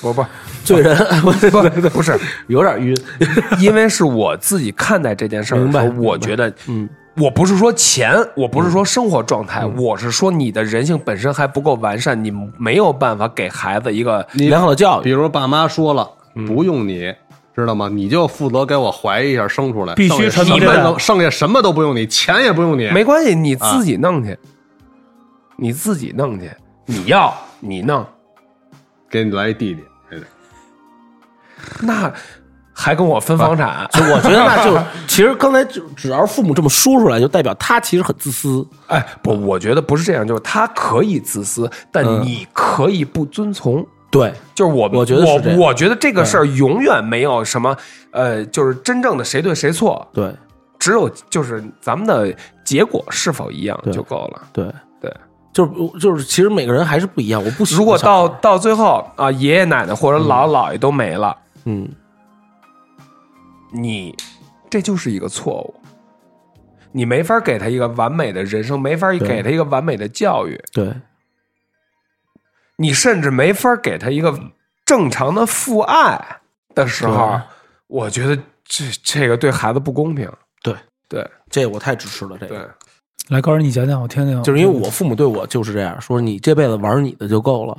[0.00, 0.24] 不不。
[0.64, 2.96] 醉人，不不 不是，有点晕。
[3.58, 16.46] 因为是我自己看待这件事儿的时候，明白我觉得，嗯，我不是说钱，我不是说生活状态，我是说你的人性本身还不够完善，你没有办法给孩子一个良好的教育，比如爸妈说了嗯。
[16.46, 17.12] 不用你，
[17.56, 17.88] 知道吗？
[17.90, 24.38] 你就负责给我怀一下生出来，必须剩下传宗接代什么都剩下什么都不用你，钱也不用你，没关系，你自己弄去，
[25.60, 26.48] 你自己弄去，
[26.86, 28.06] 你要你弄，
[29.10, 29.82] 给你来一弟弟。
[30.10, 30.18] 哎
[31.80, 32.10] 那
[32.72, 33.84] 还跟我分房产？
[33.92, 38.64] 就 我觉得那就其实刚才就只要是父母这么说出来，就代表他其实很自私。
[38.86, 43.84] 哎，不，我觉得不是这样，就是他可以自私，但你可以不遵从。
[44.10, 47.76] 对，就是我，我觉得是这样我，我觉得这个事儿永远没有什么，
[48.12, 50.32] 呃，就是真正的谁对谁错，对，
[50.78, 52.32] 只有就是咱们的
[52.64, 54.42] 结果是否一样对就够了。
[54.52, 54.74] 对，对，
[55.52, 57.44] 就是就是，其实每个人还是不一样。
[57.44, 61.88] 我不喜欢如果到到最后啊，爷爷奶奶或者姥姥姥爷都没了，嗯，
[63.72, 64.14] 你
[64.70, 65.74] 这就是一个错误，
[66.92, 70.94] 你没法给他一个完美的人生，没法给他一个完美的教育，对，
[72.76, 74.38] 你甚至没法给他一个
[74.84, 76.40] 正常的父爱
[76.74, 77.40] 的时候，
[77.88, 80.30] 我觉得这这个对孩子不公平。
[80.62, 80.74] 对。
[81.08, 81.28] 对。
[81.50, 82.36] 这我太支持了。
[82.38, 82.58] 这对。
[82.58, 82.74] 个，
[83.28, 84.42] 来，高人你讲讲，我听听。
[84.42, 87.76] 就是因为我父母对我就是这样说，你这辈子玩你的就够了，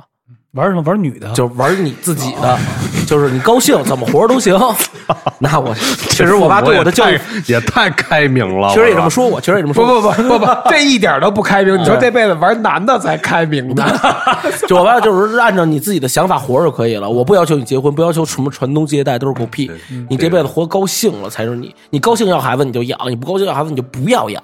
[0.52, 1.28] 玩什么玩女的？
[1.32, 2.56] 就是玩你自己的，
[3.04, 4.56] 就是你高兴怎么活都行。
[5.40, 10.00] 那我确实我爸对我的教育，也太开明了，其实也这么说我，确实也这么不说。
[10.00, 11.76] 不不不不， 这一点都不开明。
[11.76, 13.84] 你说这辈子玩男的才开明呢？
[14.68, 19.68] 就我爸就是按照你自己的想法活着就可以了，我不要求你结婚，不要求什么传宗接代，都是狗屁。
[20.08, 24.40] 你这辈子活高兴了才是你，你高兴要孩子你就养，你不高兴要孩子你就不要养。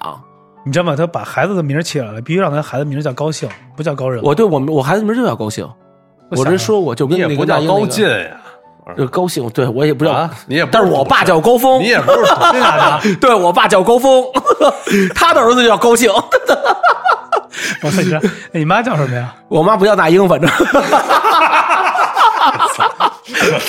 [0.67, 0.93] 你知道吗？
[0.97, 4.21] 他把孩子的名儿起来了，必须让他孩子名儿叫高兴，不叫高人。
[4.21, 5.65] 我对我们我孩子名就叫高兴，
[6.31, 8.37] 我这说我就跟那个你不叫高进呀，
[8.97, 13.01] 就高兴，对我也不叫啊你也不但是我爸叫高峰，你也不是懂真的？
[13.21, 14.25] 对我爸叫高峰，
[15.15, 16.11] 他的儿子叫高兴，
[17.81, 18.19] 我操，你这
[18.51, 19.33] 你妈叫什么呀？
[19.47, 20.49] 我妈不叫那英，反正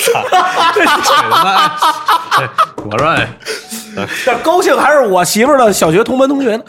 [2.39, 2.49] 哎
[2.89, 3.27] 我说哎，
[4.25, 6.63] 但高兴还是我媳妇儿的小学同班同学呢。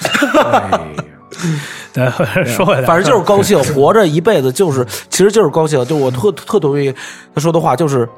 [1.93, 2.11] 对，
[2.45, 5.85] 说回来，反正就是高兴，活着一辈子就是，其实就是高兴。
[5.87, 6.95] 就我特特同意
[7.35, 8.09] 他说的话，就是，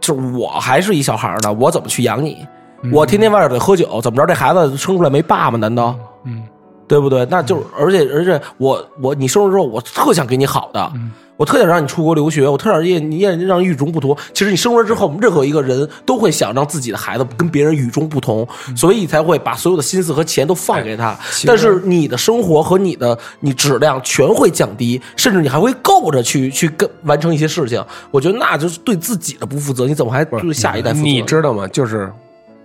[0.00, 2.46] 就是我还是一小孩儿呢，我怎么去养你？
[2.92, 4.26] 我天天晚上得喝酒，怎么着？
[4.26, 5.58] 这孩子生出来没爸吗？
[5.58, 5.96] 难道？
[6.24, 6.42] 嗯，
[6.86, 7.26] 对不对？
[7.30, 10.92] 那就是，而且而且我我你生日之后，我特想给你好的，
[11.38, 14.14] 我特想让你出国留学，我特想让你也让与众不同。
[14.34, 18.46] 其实你生出来之后，任何一个人都会想让自己的孩子跟别人与众不同，
[18.76, 21.16] 所以才会把所有的心思和钱都放给他。
[21.46, 27.82] 但是你的生活和你的你质量全会降低，甚至你还会够着去去跟完成一些事情。
[28.10, 31.04] 我觉得那就是对自己的不负责，你怎么还对下一代负责？
[31.04, 31.68] 你知道吗？
[31.68, 32.12] 就是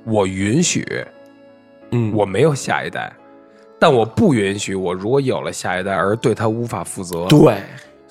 [0.03, 0.83] 我允许
[1.91, 3.13] 嗯，我没有下一代，
[3.77, 7.27] 但我不允许我如果有了下一代而对他无法负责。
[7.27, 7.61] 对，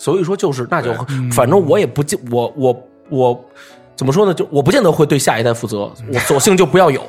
[0.03, 0.93] 所以说就是那就
[1.31, 3.45] 反正我也不见我我我
[3.95, 4.35] 怎么说呢？
[4.35, 7.01] 就我不见得会对下一代负责， 我索性就不要有，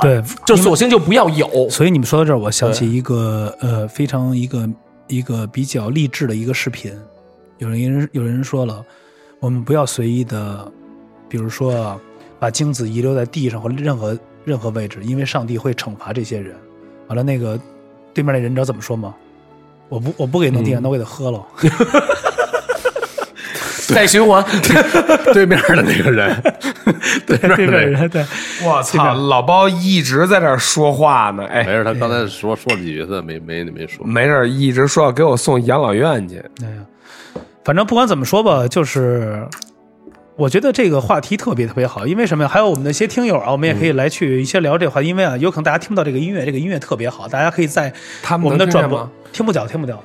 [0.00, 1.68] 对，就索性就不要有。
[1.68, 4.66] 所以你们说到这儿，我想起一个呃非常一个
[5.08, 6.90] 一个比较励志的一个视频，
[7.58, 8.82] 有人有人说了，
[9.40, 10.72] 我们不要随意的，
[11.28, 12.00] 比如说啊
[12.38, 16.56] 把精子遗留在地上或任何任何位置，因为上帝会惩罚这些人。
[17.08, 17.60] 完了，那个
[18.14, 19.14] 对面那人你知道怎么说吗？
[19.90, 21.42] 我不我不给弄地上，那我给他喝了。
[23.94, 24.44] 再循环，
[25.32, 26.42] 对面的那个人，
[27.26, 28.24] 对面对的那个，人对，
[28.64, 34.06] 我操，老包一直在这儿说话呢，哎没，事，他刚才说说了几句，他没没没说。
[34.06, 36.36] 没事，一直说要给我送养老院去。
[36.62, 39.46] 哎呀，反正不管怎么说吧，就是
[40.36, 42.48] 我觉得这个话题特别特别好，因为什么呀？
[42.48, 49.00] 还有我们的一些听友啊，我们也可以来去一些聊这个话题，因为啊，有可能大家听不到这个音乐，这个音乐特别好，大家可以在他们我们的转播
[49.32, 50.02] 听听不了，听不了，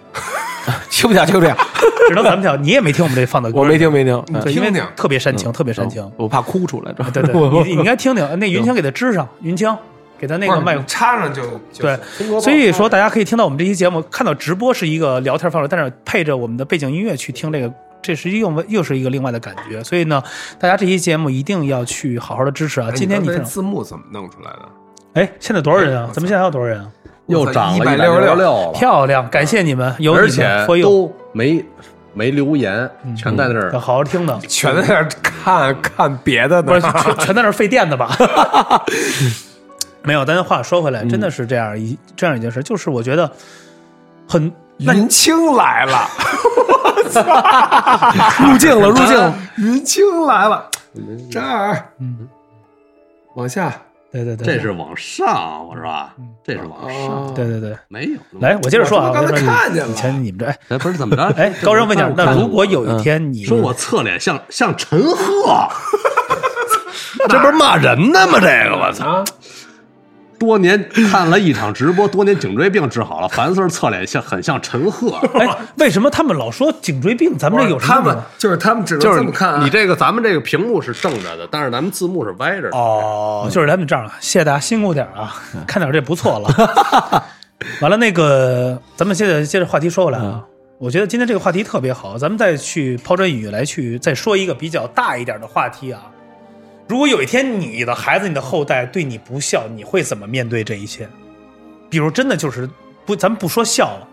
[0.89, 1.55] 听不下，听不下，
[2.07, 2.63] 只能咱们听。
[2.63, 4.13] 你也没听我们这放的歌，我没听，没听。
[4.33, 6.09] 嗯对，因为听听特别煽情，特别煽情。
[6.17, 8.39] 我怕哭出来，这对对，你 你应该听听。
[8.39, 9.75] 那云清给他支上，云清
[10.17, 10.83] 给他那个麦克。
[10.87, 19.83] 插上就就对，所以说大家可以听到我们这期节目，看到直播是一个聊天方式，但是配着我们的背景音乐去听这个，这实际又又是一个另外的感觉。
[19.83, 20.23] 所以呢，
[20.57, 22.89] 大家这期节目一定要去好好的支持啊！
[22.95, 24.59] 今天你字幕怎么弄出来的？
[25.13, 26.09] 哎，现在多少人啊？
[26.13, 26.87] 咱们现在还有多少人啊？
[27.27, 31.63] 又涨了一百六十六了，漂亮，感谢你们，有你们而且都没
[32.13, 33.71] 没留言，全在那儿。
[33.73, 36.81] 要好好听的，全在那儿看看别的不是。
[36.81, 38.09] 全 全在那儿费电的吧？
[40.03, 43.31] 没有，咱话说回来，真的是这样一这样一件事，就是我觉得
[44.27, 46.09] 很云清来了，
[48.45, 49.17] 入境了，入境。
[49.17, 49.33] 了。
[49.57, 50.69] 云清来了，
[51.31, 52.27] 这儿，嗯，
[53.35, 53.71] 往下，
[54.13, 57.75] 对对对，这是往上，我说吧，这是往上，对对对。
[57.87, 58.19] 没有。
[58.39, 61.23] 来，我接着说啊，刚才看见了以前你们这哎哎，不是怎么着？
[61.35, 65.67] 哎，高人问一下，那如果有一天你说我侧脸像像陈赫，
[67.27, 68.39] 这不是骂人呢吗？
[68.39, 69.23] 这个我操！
[70.43, 77.37] 多年看了一场直播，多年颈椎病治好了，樊 Sir 侧脸像很像陈赫，哎，为什么他们老说颈椎病？
[77.37, 78.17] 咱们这有什么他们？
[78.37, 79.61] 就是他们只能就是这么看啊。
[79.63, 82.77] 你这个咱们这个屏幕是正着的，但是咱们字幕是歪着的。
[82.77, 87.23] 哦，就是咱们这样，谢谢大家辛苦点啊，看点这不错了。
[87.79, 90.43] 完了，那个咱们现在接着话题说回来啊，
[90.77, 96.01] 我觉得今天这个话题特别好，咱们再去抛砖引玉来去再说一个比较大一点的话题啊。
[96.93, 101.09] 如果有一天你的孩子、你的后代对你不孝，你会怎么面对这一切？
[101.89, 102.69] 比如真的就是
[103.03, 104.07] 不，咱们不说孝了，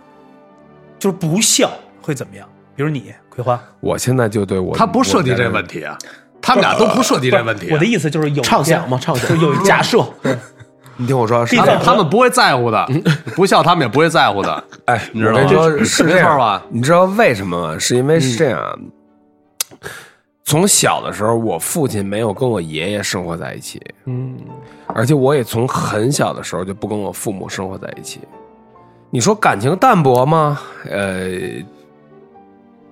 [0.99, 2.49] 就是不孝会怎么样？
[2.75, 5.99] 比如你葵花，我现在就对我，他不涉及这问题啊，
[6.41, 7.75] 他们俩都不涉及这 问题啊。
[7.75, 10.03] 我的意思就是有畅想嘛，畅想就有一假设，
[10.97, 12.89] 你听我说，是他们他们不会在乎的，
[13.37, 14.65] 不孝他们也不会在乎的。
[14.87, 17.79] 哎，你知道吗是这样错吧你知道为什么吗？
[17.79, 18.79] 是因为是这样，
[20.51, 24.37] 从小的时候，我父亲没有跟我爷爷生活在一起，嗯，
[24.89, 28.19] 而且我也从很小的时候就不跟我父母生活在一起。
[29.11, 30.61] 你说感情淡薄吗？
[30.91, 31.31] 呃，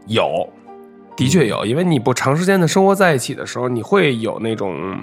[0.06, 0.48] 有，
[1.16, 4.96] 的确有，因为你不长时间的生活在一起的时候，你会有那种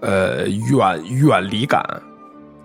[0.00, 1.80] 呃远远离感。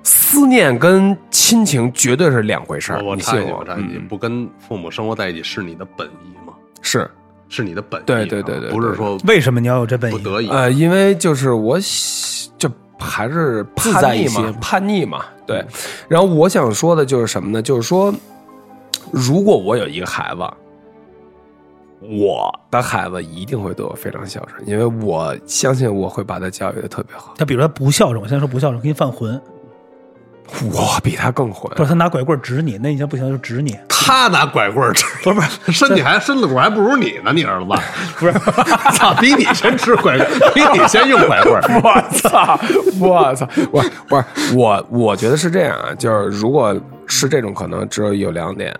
[0.01, 3.59] 思念跟亲情绝对是两回事儿，我我插一句，你信我？
[3.59, 6.53] 我插一句，嗯不跟父母生活在一起是你的本意吗？
[6.81, 7.07] 是
[7.49, 10.17] 是你的本意啊，对对对对对不是说为什么你要有这本意？
[10.17, 10.49] 不得已。
[10.49, 15.65] 呃，因为就是我喜就还是叛逆嘛，叛逆嘛，对。
[16.07, 17.61] 然后我想说的就是什么呢？
[17.61, 18.13] 就是说，
[19.11, 20.41] 如果我有一个孩子，
[22.01, 27.33] 我的孩子一定会对我非常孝顺，因为我相信我会把他教育的特别好。
[27.37, 29.39] 他比如他不孝顺，我先说不孝顺，给你犯浑，
[30.73, 38.33] 我比他更混不，是他拿拐棍指你，那你先不行就指你，他拿拐棍指，不是不是， 身体还身子骨还不如你呢，你儿子不是？
[38.97, 41.61] 操，比你先吃拐棍儿， 比你先用拐棍儿。
[41.83, 42.59] 我操！
[42.99, 43.47] 我操！
[43.71, 44.23] 我不是
[44.55, 46.75] 我，我觉得是这样啊，就是如果
[47.07, 48.73] 是这种可能，只有有两点，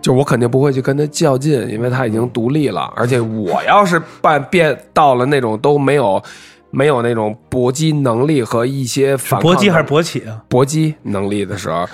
[0.00, 6.22] 就我肯定不会去跟他较劲，因为他已经独立了，而且我要是办变到了那种都没有
[6.70, 10.42] 没有那种搏击能力和一些反搏击还是能勃起啊？
[10.48, 11.86] 搏击能力的时候，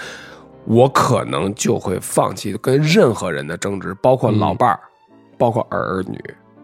[0.64, 4.80] 我可能就会放弃跟任何人的争执，包括老伴儿，
[5.38, 6.18] 包括儿女，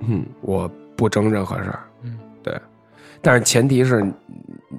[0.09, 1.81] 嗯，我不争任何事儿。
[2.03, 2.55] 嗯，对，
[3.23, 4.13] 但是前提是你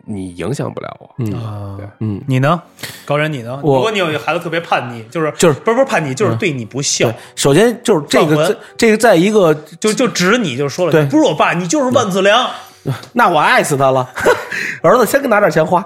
[0.06, 1.10] 你影响不了我。
[1.20, 1.78] 嗯。
[1.78, 2.62] 对，嗯，你呢，
[3.06, 3.60] 高人你呢？
[3.64, 7.10] 如果你有一个孩子特别叛逆，就是就是不是不是叛逆，就是对你不孝。
[7.10, 12.50] 对，，首先就是这个这这个在一个就就指你就说了，不是我爸，你就是万梓良，
[13.14, 14.08] 那我爱死他了，
[14.82, 15.82] 儿子先给拿点钱花。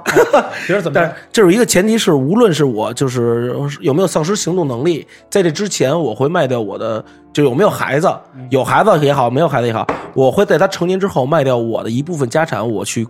[0.66, 1.16] 别人怎么着但是？
[1.32, 7.04] 这有一个前提是，无论是我就是有没有丧失行动能力，在这之前，我会卖掉我的，
[7.34, 8.10] 就有没有孩子，
[8.50, 13.06] 有孩子也好，没有孩子也好，我会在他成年之后卖掉我的一部分家产，我去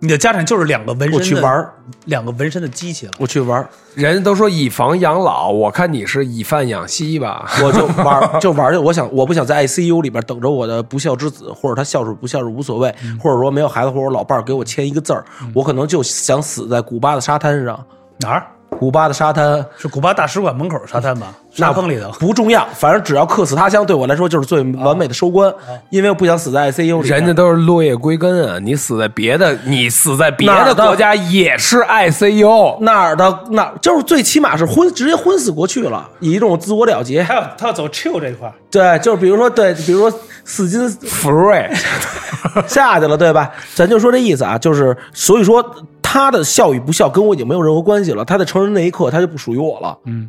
[0.00, 1.72] 你的家产就是两个纹身我去玩儿
[2.06, 3.12] 两个纹身的机器了。
[3.18, 7.46] 我去玩儿，人家都说以房养老，我看你是以饭养息吧？
[7.62, 8.78] 我就玩儿 就玩儿去。
[8.78, 17.78] 我想我不想在 ICU 里边等着我的不孝之子，或者他孝顺不孝顺无所谓，或者说没有孩子或者我老伴儿给我签一个字儿，我可能就想死在古巴的沙滩上。
[18.20, 18.46] 哪儿？
[18.78, 21.34] 古巴的沙滩是古巴大使馆门口沙滩吧？
[21.52, 22.10] 沙坑里头。
[22.12, 25.52] 不重要，反正只要客死他乡，对我来说就是最完美的收官，
[25.90, 27.08] 因为我不想死在 ICU 里。
[27.08, 28.58] 人家都是落叶归根啊！
[28.62, 32.80] 你死在别的，你死在别的的国家也是 ICU。
[32.82, 37.22] 哪儿的那就是最起码是昏直接昏死过去了，以一种自我了结。
[37.22, 41.70] 还要他要走 chill 这块，对，就是比如说对，比如说死金福瑞，
[42.66, 43.50] 下去了，对吧？
[43.74, 45.64] 咱就说这意思啊，就是所以说
[46.02, 48.24] 他的孝与不孝跟我已经没有任何关系了。
[48.24, 49.96] 他在成人那一刻，他就不属于我了。
[50.04, 50.28] 嗯，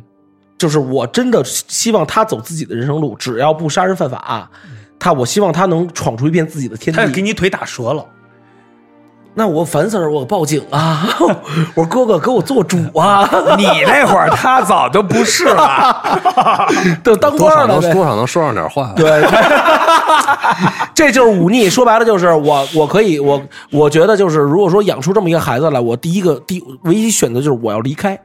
[0.58, 4.48] 就是我真的希望他走自己的人生路，只要不杀人犯法，
[4.98, 7.20] 他我希望他能闯出一片自己的天地他要给。
[7.20, 8.04] 你腿打折了。
[9.34, 11.08] 那我烦死了，我报警啊！
[11.74, 13.28] 我说哥哥给我做主啊！
[13.56, 15.96] 你那会儿他早就不是了。
[17.02, 17.88] 都当多少官了呗。
[17.88, 18.92] 能多少能说上点话。
[18.94, 19.24] 对，
[20.94, 21.70] 这就是忤逆。
[21.70, 23.40] 说白了就是我，我可以，我
[23.70, 28.18] 我觉得就是，如果说养出这么一个孩子来，我第一个第唯一选择就是我要离开，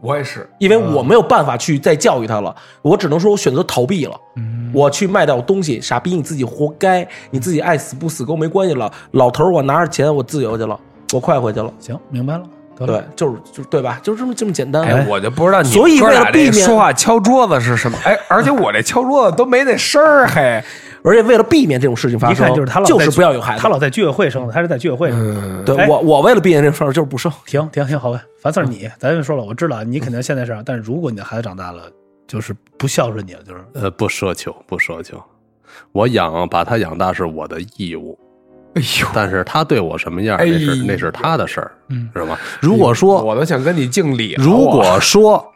[0.00, 4.18] 我也是，因为我没有办法去再教育他了，我只能说我选择逃避了。
[4.72, 8.90] 我去卖掉东西，傻逼你自己活该，你自己爱死不死跟我没关系了。
[9.12, 10.78] 老头儿，我拿着钱我自由去了，
[11.12, 11.72] 我快回去了。
[11.78, 12.44] 行，明白了。
[12.86, 14.00] 对，就是就对吧？
[14.02, 14.82] 就这么这么简单。
[14.82, 17.98] 哎，我就不知道你所以哥俩这为了避免说话敲桌子是什么？
[18.04, 20.64] 哎，而且我这敲桌子都没那声儿，嘿，
[21.02, 23.62] 而且为了避免这种事情发生，一看就是他老就在是不要有孩子。
[23.62, 25.74] 他老在居委会生的，他是在居委会生的。
[25.76, 27.30] 哎对我，我为了避免这种事儿，就是不生。
[27.46, 31.84] 停停停，好吧，凡事你，咱就说了，我知道你肯定现在是这样，但是如果你的孩子长大了，
[32.26, 35.22] 就是不孝顺你了，就是呃，不奢求，不奢求。
[35.92, 38.18] 我养把他养大是我的义务，
[38.74, 42.36] 哎呦，但是他对我什么样，哎那是呦那是他的事儿，嗯知道吗？
[42.60, 44.34] 如果说我都想跟你敬礼。
[44.38, 45.49] 如果说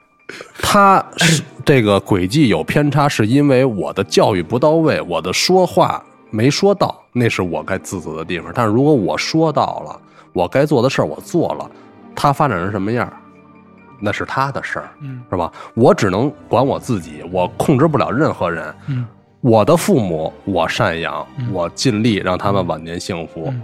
[0.60, 8.50] 他是这个轨迹有偏差，是因为我的教育不到位，我的说话没说到，那是我该自责的地方。
[8.54, 10.00] 但是如果我说到了，
[10.32, 11.70] 我该做的事儿我做了，
[12.14, 13.12] 他发展成什么样，
[14.00, 15.52] 那是他的事儿，嗯是吧？
[15.74, 18.74] 我只能管我自己，我控制不了任何人。
[18.88, 19.06] 嗯
[19.40, 23.44] 我的父母，我赡养，我尽力让他们晚年幸福。
[23.48, 23.62] 嗯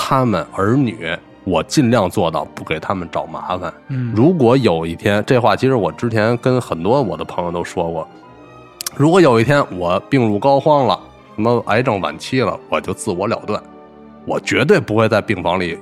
[0.00, 1.14] 他们儿女，
[1.48, 3.72] 我尽量做到不给他们找麻烦。
[3.88, 8.06] 嗯如果有一天，这话其实我之前跟很多我的朋友都说过，
[8.96, 11.00] 如果有一天我病入膏肓了，
[11.36, 13.62] 什么癌症晚期了，我就自我了断，
[14.26, 15.78] 我绝对不会在病房里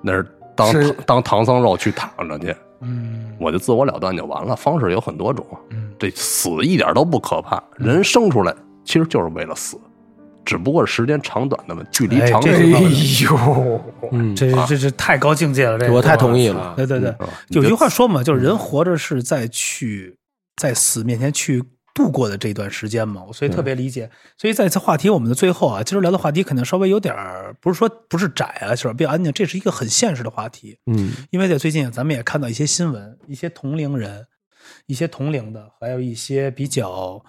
[0.00, 0.72] 那是当
[1.06, 4.56] 当唐僧肉去躺着去，嗯我就自我了断就完了。
[4.56, 8.54] 方式有很多种，嗯这死一点都不可怕，人生出来
[8.84, 9.78] 其实就是为了死，
[10.44, 13.24] 只不过是时间长短的问，距离长短的问题。
[13.24, 13.80] 呦，
[14.12, 16.74] 嗯，这这这太高境界了，这个我太同意了。
[16.76, 20.16] 对对对，吧有句话说嘛，就是人活着是在去
[20.56, 21.62] 在死面前去
[21.94, 24.08] 度过的这段时间嘛，所以特别理解。
[24.38, 30.78] 所以在这话题我们的最后啊，今儿聊的话题可能稍微有点儿，不是说不是窄啊，就是比较安静，这是一个很现实的话题。
[30.86, 34.26] 嗯，因为在最近咱们也看到一些新闻，一些同龄人，
[34.86, 37.22] 一些同龄的，还有一些比较，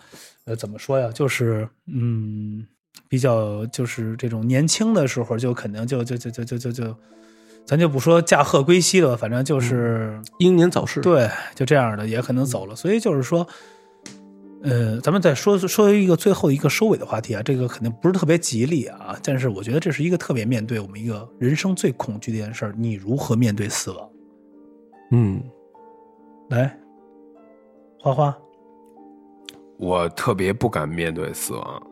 [0.46, 1.10] 呃，怎么说呀？
[1.14, 2.66] 就是嗯，
[3.08, 6.96] 比较就是这种年轻的时候就肯定就就就就就就就，
[7.66, 11.02] 咱就不说驾鹤归西了，反正就是、英年早逝。
[11.02, 12.76] 对，就这样的也可能走了。
[12.76, 13.46] 所以就是说，
[14.64, 24.10] 呃，咱们再说说一个最后一个收尾的话题啊，这个肯定不是特别吉利啊，但是我觉得这是一个特别面对我们一个人生最恐惧的一件事儿，你如何面对死亡？
[25.12, 25.44] 嗯，
[26.50, 26.78] 来，
[28.00, 28.38] 花花，
[29.78, 31.84] 我特别不敢面对死亡，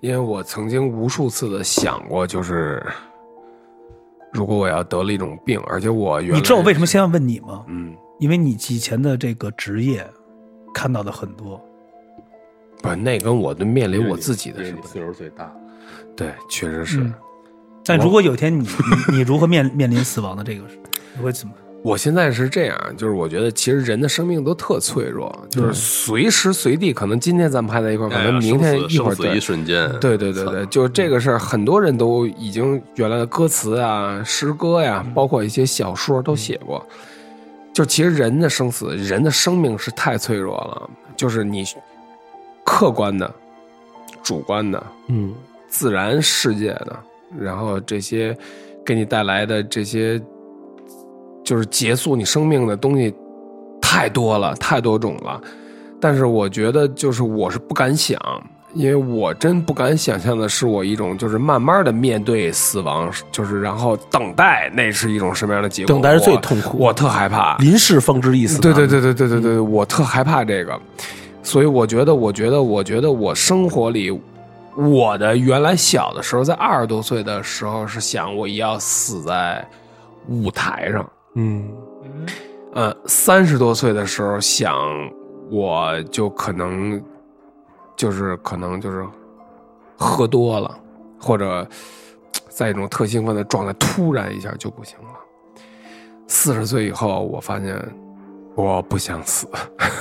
[0.00, 2.84] 因为我曾经无数次的想过，就是
[4.32, 7.64] 如果我要得了一种病，而且我原来你知道我为什么先要问你吗？
[7.68, 10.06] 嗯，因为你以前的这个职业
[10.72, 11.60] 看到的很多，
[12.82, 15.54] 不，那跟我的面临我自己的是不因为你岁数最大，
[16.16, 17.00] 对，确实是。
[17.00, 17.14] 嗯
[17.82, 18.62] 但如果有一天你
[19.08, 20.64] 你你如何面面临死亡的这个，
[21.16, 21.54] 你会怎么？
[21.82, 36.84] 我现在是这样，就是我觉得其实人的生命都特脆弱，就是随时随地，可能今天咱们还在一块儿，可能明天一会儿对生死一瞬间，对对对对，就是这个事儿，很多人都已经原来的歌词啊、诗歌呀，包括一些小说都写过。
[37.72, 41.64] 就其实人的生死、人的生命是太脆弱了，就是你
[42.64, 43.32] 客观的、
[44.22, 45.32] 主观的、嗯，
[45.68, 46.98] 自然世界的，
[47.38, 48.36] 然后这些
[48.84, 50.20] 给你带来的这些，
[51.44, 53.14] 就是结束你生命的东西
[53.80, 55.40] 太多了，太多种了。
[56.00, 58.18] 但是我觉得，就是我是不敢想，
[58.72, 65.88] 因为我真不敢想象的是我一种就是慢慢的面对死亡，就是然后等待，那是一种什么样的结果？
[65.88, 67.56] 等待是最痛苦我特害怕。
[67.58, 68.60] 临事方知一死。
[68.60, 70.80] 对对，对对对对对，我特害怕这个，
[71.42, 74.10] 所以我觉得，我觉得，我觉得我生活里，
[74.76, 79.62] 我的原来小的时候，在二十多岁的时候是想我也要死在
[80.28, 81.68] 舞台上，嗯
[82.72, 84.74] 呃，三十多岁的时候想
[85.50, 87.02] 我就可能
[87.96, 89.04] 就是可能就是
[89.96, 90.78] 喝多了，
[91.18, 91.66] 或者
[92.48, 95.08] 在一种特兴奋的状态，突然一下就不行了。
[96.28, 97.76] 四十岁以后，我发现
[98.54, 99.48] 我不想死，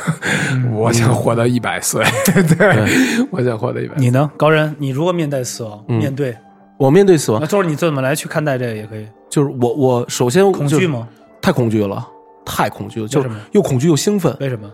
[0.71, 2.03] 我想活到一百岁。
[2.57, 4.05] 对，我想活到一百岁。
[4.05, 4.75] 你呢，高人？
[4.77, 5.83] 你如何面对死亡？
[5.87, 6.37] 嗯面对
[6.77, 9.07] 我面对死亡那，就是你怎么来去看待这个也可以。
[9.29, 11.07] 就是我我首先恐惧吗？
[11.41, 12.07] 太恐惧了，
[12.45, 14.71] 太恐惧了，就是又恐惧又兴奋，为什么？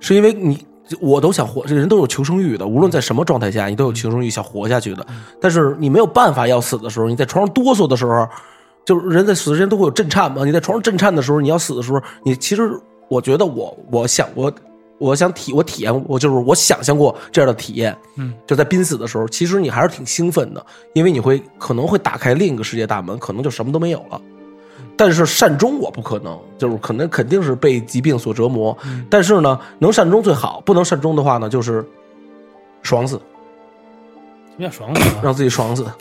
[0.00, 0.64] 是因为你
[1.00, 5.06] 我都想活，这人都有求生欲的，无论在什么状态下，你都有求生欲，想活下去的。
[5.40, 8.26] 但是你没有办法要死的时候，你在床上哆嗦的时候，
[8.84, 10.44] 就是人在死之前都会有震颤嘛。
[10.44, 12.70] 你在床上震颤的时候，你要死的时候，你其实
[13.08, 14.52] 我觉得我我想我
[14.98, 20.64] 我想体我体验我就是我想象过这样的体验，嗯，就在濒死的时候，其实你还是挺兴奋的，
[20.94, 24.20] 因为你会可能会打开另一个世界大门，可能就什么都没有了。
[24.98, 28.76] 但是善终我不可能，就是可能肯定是被疾病所折磨。
[29.08, 31.86] 但是呢，能善终最好，不能善终的话呢，就是
[32.82, 33.22] 爽死，什
[34.62, 35.20] 么叫爽死啊？
[35.22, 35.86] 让自己爽死。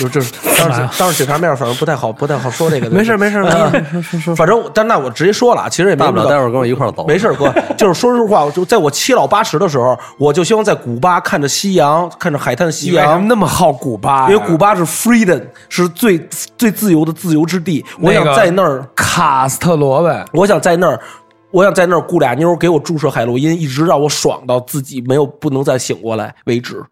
[0.00, 2.90] 就就是当时当时警察面，反正不太好， 不太好说这个。
[2.90, 4.36] 没事没事没事说说说。
[4.36, 7.06] 反正但那我直接说了，其实也没那么大不了待会儿跟我一块儿走。
[7.06, 14.28] 没事，哥， 就是说实话，就在我七老八十的时候，我就希望在古巴看着夕阳，看着海滩夕你为什么阳，那么好古巴？
[14.28, 16.18] 因为古巴是 freedom，是最
[16.56, 17.84] 最自由的自由之地。
[18.00, 20.24] 我想在那儿，卡斯特罗呗。
[20.32, 20.98] 我想在那儿，
[21.52, 26.82] 我想在那儿雇俩妞给我注射海洛因，一直让我爽到自己没有不能再醒过来为止。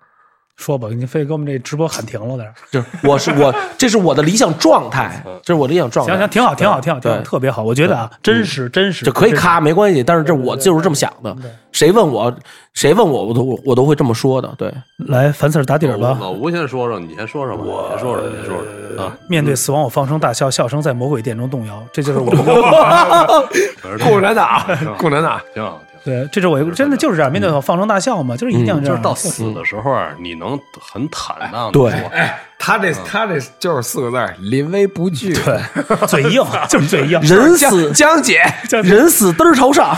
[0.61, 2.55] 说吧，你非给我们这直播喊停了点儿。
[2.71, 6.13] 就是我是我，这是我的理想状态，这是我的理想状态。
[6.13, 7.63] 行行，挺好，挺好，挺好，挺好，特别好。
[7.63, 9.33] 我觉得啊，真实，真实，这可以。
[9.33, 11.35] 咔没关系，但是这我就是这么想的。
[11.73, 12.31] 谁问我，
[12.75, 14.53] 谁问我，我都我都会这么说的。
[14.59, 14.71] 对，
[15.07, 16.19] 来，樊 Sir 打底儿吧。
[16.21, 18.59] 老吴先说说，你先说说吧，我先说说，你说
[18.97, 19.17] 说啊。
[19.29, 21.83] 面对死亡，我放声大笑，笑声在魔鬼殿中动摇。
[21.93, 23.99] 这就是我 的。
[24.05, 24.63] 共产党，
[24.99, 25.41] 共产党。
[25.55, 25.90] 挺好，挺好。
[26.03, 28.87] 对，这是我一个真的就是这样，面对放声大笑嘛，就是一定要这样。
[28.87, 32.11] 就是到死的时候，你能很坦荡的对说，
[32.59, 35.35] 他这他这就是四个字儿：临危不惧。
[35.35, 35.61] 对，
[36.07, 37.21] 嘴硬， 就是嘴硬。
[37.21, 38.41] 人死江姐，
[38.83, 39.95] 人死嘚儿朝上。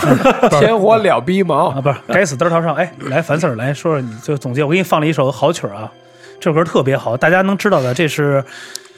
[0.59, 1.79] 天火了逼毛啊，。
[1.79, 2.75] 不是，该死嘚儿朝上。
[2.75, 4.63] 哎，来，樊 Sir 来说说你就总结。
[4.63, 5.89] 我给你放了一首好曲儿啊，
[6.39, 8.43] 这首歌特别好，大家能知道的，这是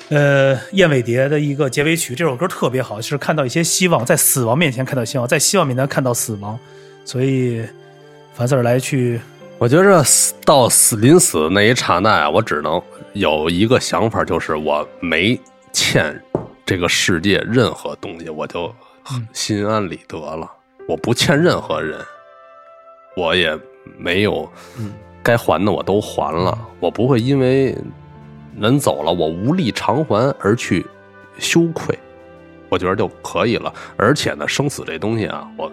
[0.09, 2.15] 呃燕尾蝶的一个结尾曲。
[2.15, 6.57] 这首歌特别好，是看到一些希望，在死亡面前看到希望，在希望面前看到死亡。
[7.05, 7.63] 所以
[8.33, 9.21] 樊 Sir 来去，
[9.59, 12.81] 我觉着死到死临死那一刹那啊，我只能
[13.13, 15.39] 有一个想法，就是我没
[15.71, 16.19] 欠
[16.65, 18.73] 这个世界任何东西，我就
[19.31, 20.51] 心安理得了。
[20.87, 21.99] 我不欠任何人，
[23.15, 23.57] 我也
[23.97, 24.51] 没有
[25.21, 27.77] 该还的我都还了，我不会因为
[28.59, 30.85] 人走了我无力偿还而去
[31.37, 31.97] 羞愧，
[32.67, 33.71] 我觉得就可以了。
[33.95, 35.71] 而且呢，生死这东西啊，我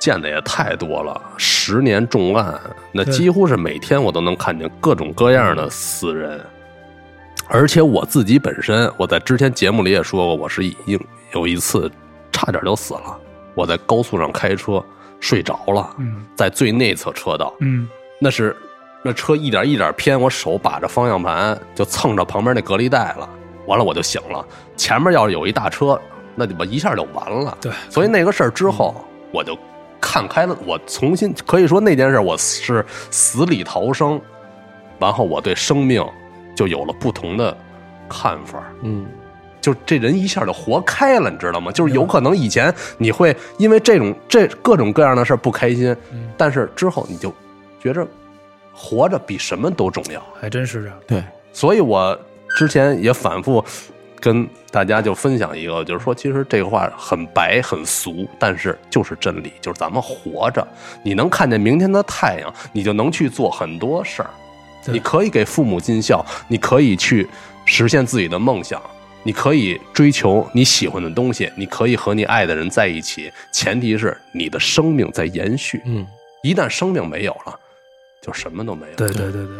[0.00, 2.58] 见的也太多了，十年重案，
[2.90, 6.40] 那几乎是每天我都能看见各种各样的死人。
[7.46, 10.98] 而且我自己本身，我在之前节目里也说过，我是已经
[11.34, 11.90] 有一次
[12.32, 13.16] 差点就死了。
[13.54, 14.82] 我在高速上开车，
[15.18, 17.88] 睡着了，嗯在最内侧车道，嗯
[18.20, 18.56] 那是
[19.02, 23.28] 那车一点一点偏，我手把着方向盘就蹭着旁边那隔离带了，
[23.66, 24.46] 完了我就醒了。
[24.76, 26.00] 前面要是有一大车，
[26.36, 27.58] 那我一下就完了。
[27.60, 29.58] 对所以那个事儿之后，我就
[30.00, 34.20] 看开了，我重新可以说那件事我是死里逃生，
[34.98, 36.04] 然后我对生命
[36.56, 37.56] 就有了不同的
[38.08, 38.62] 看法。
[38.82, 39.06] 嗯，
[39.60, 41.70] 就这人一下就活开了，你知道吗？
[41.70, 45.94] 就是有可能以前你会因为这种这各种各样的事儿不开心，
[46.36, 47.32] 但是之后你就
[47.78, 48.06] 觉着
[48.72, 50.22] 活着比什么都重要。
[50.40, 50.96] 还真是这样。
[51.06, 51.22] 对，
[51.52, 52.18] 所以我
[52.56, 53.64] 之前也反复
[54.20, 60.66] 跟大家就分享一个，就是说，其实这个话很白很俗，但是就是真理，就是咱们活着，
[61.02, 64.30] 你能看见明天的太阳，你就能去做很多事儿。
[64.86, 67.28] 你可以给父母尽孝，你可以去
[67.64, 68.80] 实现自己的梦想，
[69.22, 75.82] 你可以追求你喜欢的东西，你可以和你爱的人在一起，前提是你的生命在延续。
[75.84, 76.06] 嗯，
[76.42, 77.58] 一旦生命没有了，
[78.22, 78.94] 就什么都没有。
[78.96, 79.56] 对对对对，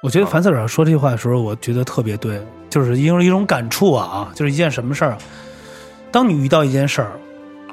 [0.00, 2.40] 我觉得樊四老师说这句话的时候，我觉得特别对，
[2.70, 5.18] 就是因为一种感触啊啊，就是一件什么事儿啊？
[6.12, 7.12] 当你遇到一件事儿，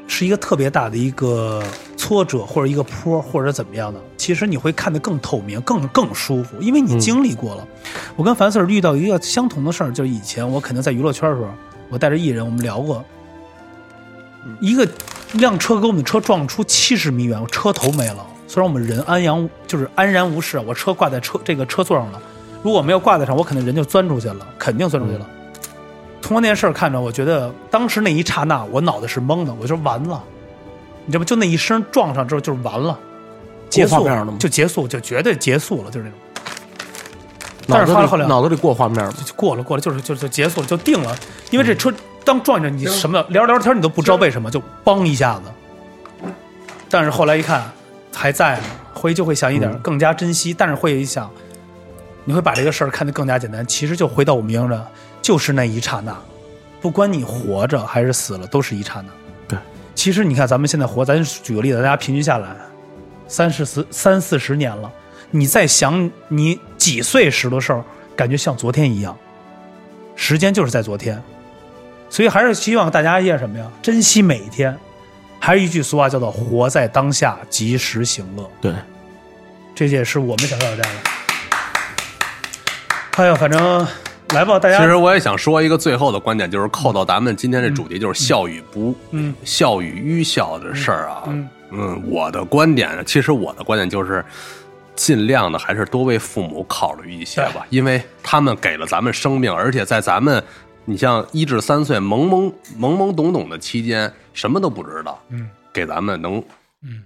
[0.08, 1.64] 是一个特别大的一个
[1.96, 7.68] 挫折或者一个坡或者怎么样的，其实你会看得更透明、更更舒服，因为你经历过了。
[8.16, 11.50] 我跟樊四儿遇到一个相同的事儿，就是以前我可能在娱乐圈的时候，
[11.90, 13.06] 我带着艺人，我们聊过，
[14.60, 14.84] 一个
[15.34, 18.26] 一辆车给我们的车撞出七十米远，我车头没了。
[18.48, 22.22] 虽然我们人安阳就是安然无事，我车挂在车这个车座上了，
[22.64, 25.26] 如果没有挂在上，我肯定人就钻出去了，肯定钻出去了。
[26.22, 30.24] 通过那件事儿看着，我觉得当时那一刹那，我脑袋是懵的，我就完了，
[31.06, 31.26] 你知道吗？
[31.26, 32.98] 就那一声撞上之后，就是完了，
[33.70, 36.20] 结束了吗就结束，就绝对结束了，就是那种。
[37.68, 41.16] 但是后来后脑子里过画面了，就过了过了，就是就就结束了，就定了。
[41.50, 41.92] 因为这车
[42.24, 46.30] 当撞着你什么聊聊天，你都不知道为什么就梆一下子。
[46.90, 47.72] 但是后来一看
[48.16, 48.64] 还在呢，
[48.94, 50.54] 回就会想一点，更加珍惜。
[50.54, 51.30] 但是会一想，
[52.24, 53.66] 你会把这个事儿看得更加简单。
[53.68, 54.88] 其实就回到我们应着，
[55.22, 56.16] 就是那一刹那，
[56.82, 59.08] 不管你活着还是死了，都是一刹那。
[59.48, 59.60] 对，
[59.94, 62.56] 其实你看咱们现在活，咱举个例子，大家平均下来
[63.28, 64.92] 三四十三四十年了，
[65.32, 67.84] 你再想你几岁时的事儿，
[68.16, 69.16] 感觉像昨天一样。
[70.16, 71.22] 时间就是在昨天，
[72.10, 73.70] 所以还是希望大家一些什么呀？
[73.82, 74.76] 珍惜每一天。
[75.46, 78.74] 还有一句俗话叫做“活在当下，及时行乐对，”，
[79.76, 81.02] 这也是我们想要的这样的。
[83.18, 83.88] 哎呀，反正
[84.30, 84.80] 来吧，大家。
[84.80, 91.22] 其实我也想说一个最后的观点，就是扣到咱们今天这主题，就是孝与不，嗯，孝与愚孝的事儿啊。
[91.28, 94.26] 嗯嗯，我的观点，其实我的观点就是，
[94.96, 100.44] 尽量的还是多为父母考虑一些吧，因为他们给了咱们生命，而且在咱们，
[100.86, 106.38] 你像一至三岁懵懵懵懵懂懂的期间，什么都不知道，嗯，给咱们能，
[106.84, 107.04] 嗯，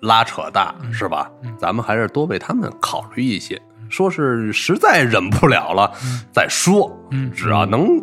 [0.00, 1.30] 拉扯大是吧？
[1.58, 3.60] 咱们还是多为他们考虑一些。
[3.90, 5.90] 说是实在忍不了了，
[6.32, 6.94] 再说。
[7.10, 7.98] 嗯只要能，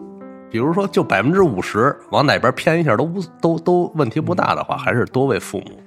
[0.50, 5.80] 比如说就百分之五十往哪边偏一下都不都都问题不大的话，还是多为父母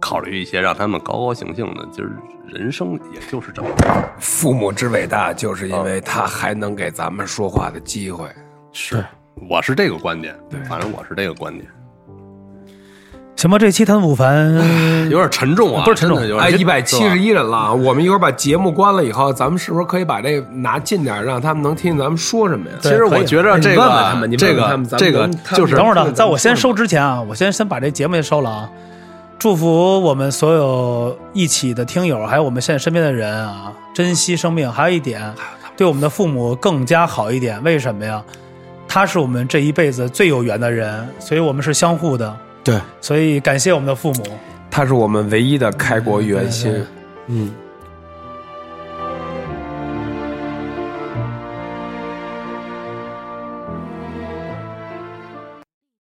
[0.00, 1.86] 考虑一些，让他们高高兴兴的。
[1.92, 2.10] 就是
[2.46, 8.26] 人生也就是这么着，父母之伟大，就是因为他还能给咱们说话的机会。
[8.78, 9.02] 是，
[9.48, 11.66] 我是这个观点，对反正我是这个观点，
[13.34, 14.54] 行吧，这期谈武凡，
[15.08, 22.76] 有点沉重啊，不是沉重哎，一百七十一人了，我们一会儿把节目关了以后，咱们是不是可以把这个拿近点，让他们能听见咱们说什么呀？
[22.82, 28.70] 其实我觉着这你个问问他们你问这个这个就是等会儿呢，在我先收之前啊，我先先把这节目先收了啊。
[29.38, 34.70] 祝福我们所有一起的听友，还有我们现在身边的人啊，珍惜生命。
[34.70, 35.32] 还有一点，
[35.78, 37.62] 对我们的父母更加好一点。
[37.62, 38.22] 为什么呀？
[38.96, 42.34] 他是我们这一辈子最有缘的人，所以我们是相互的。
[42.64, 44.24] 对，所以感谢我们的父母。
[44.70, 46.82] 他是我们唯一的开国元勋。
[47.26, 47.50] 嗯，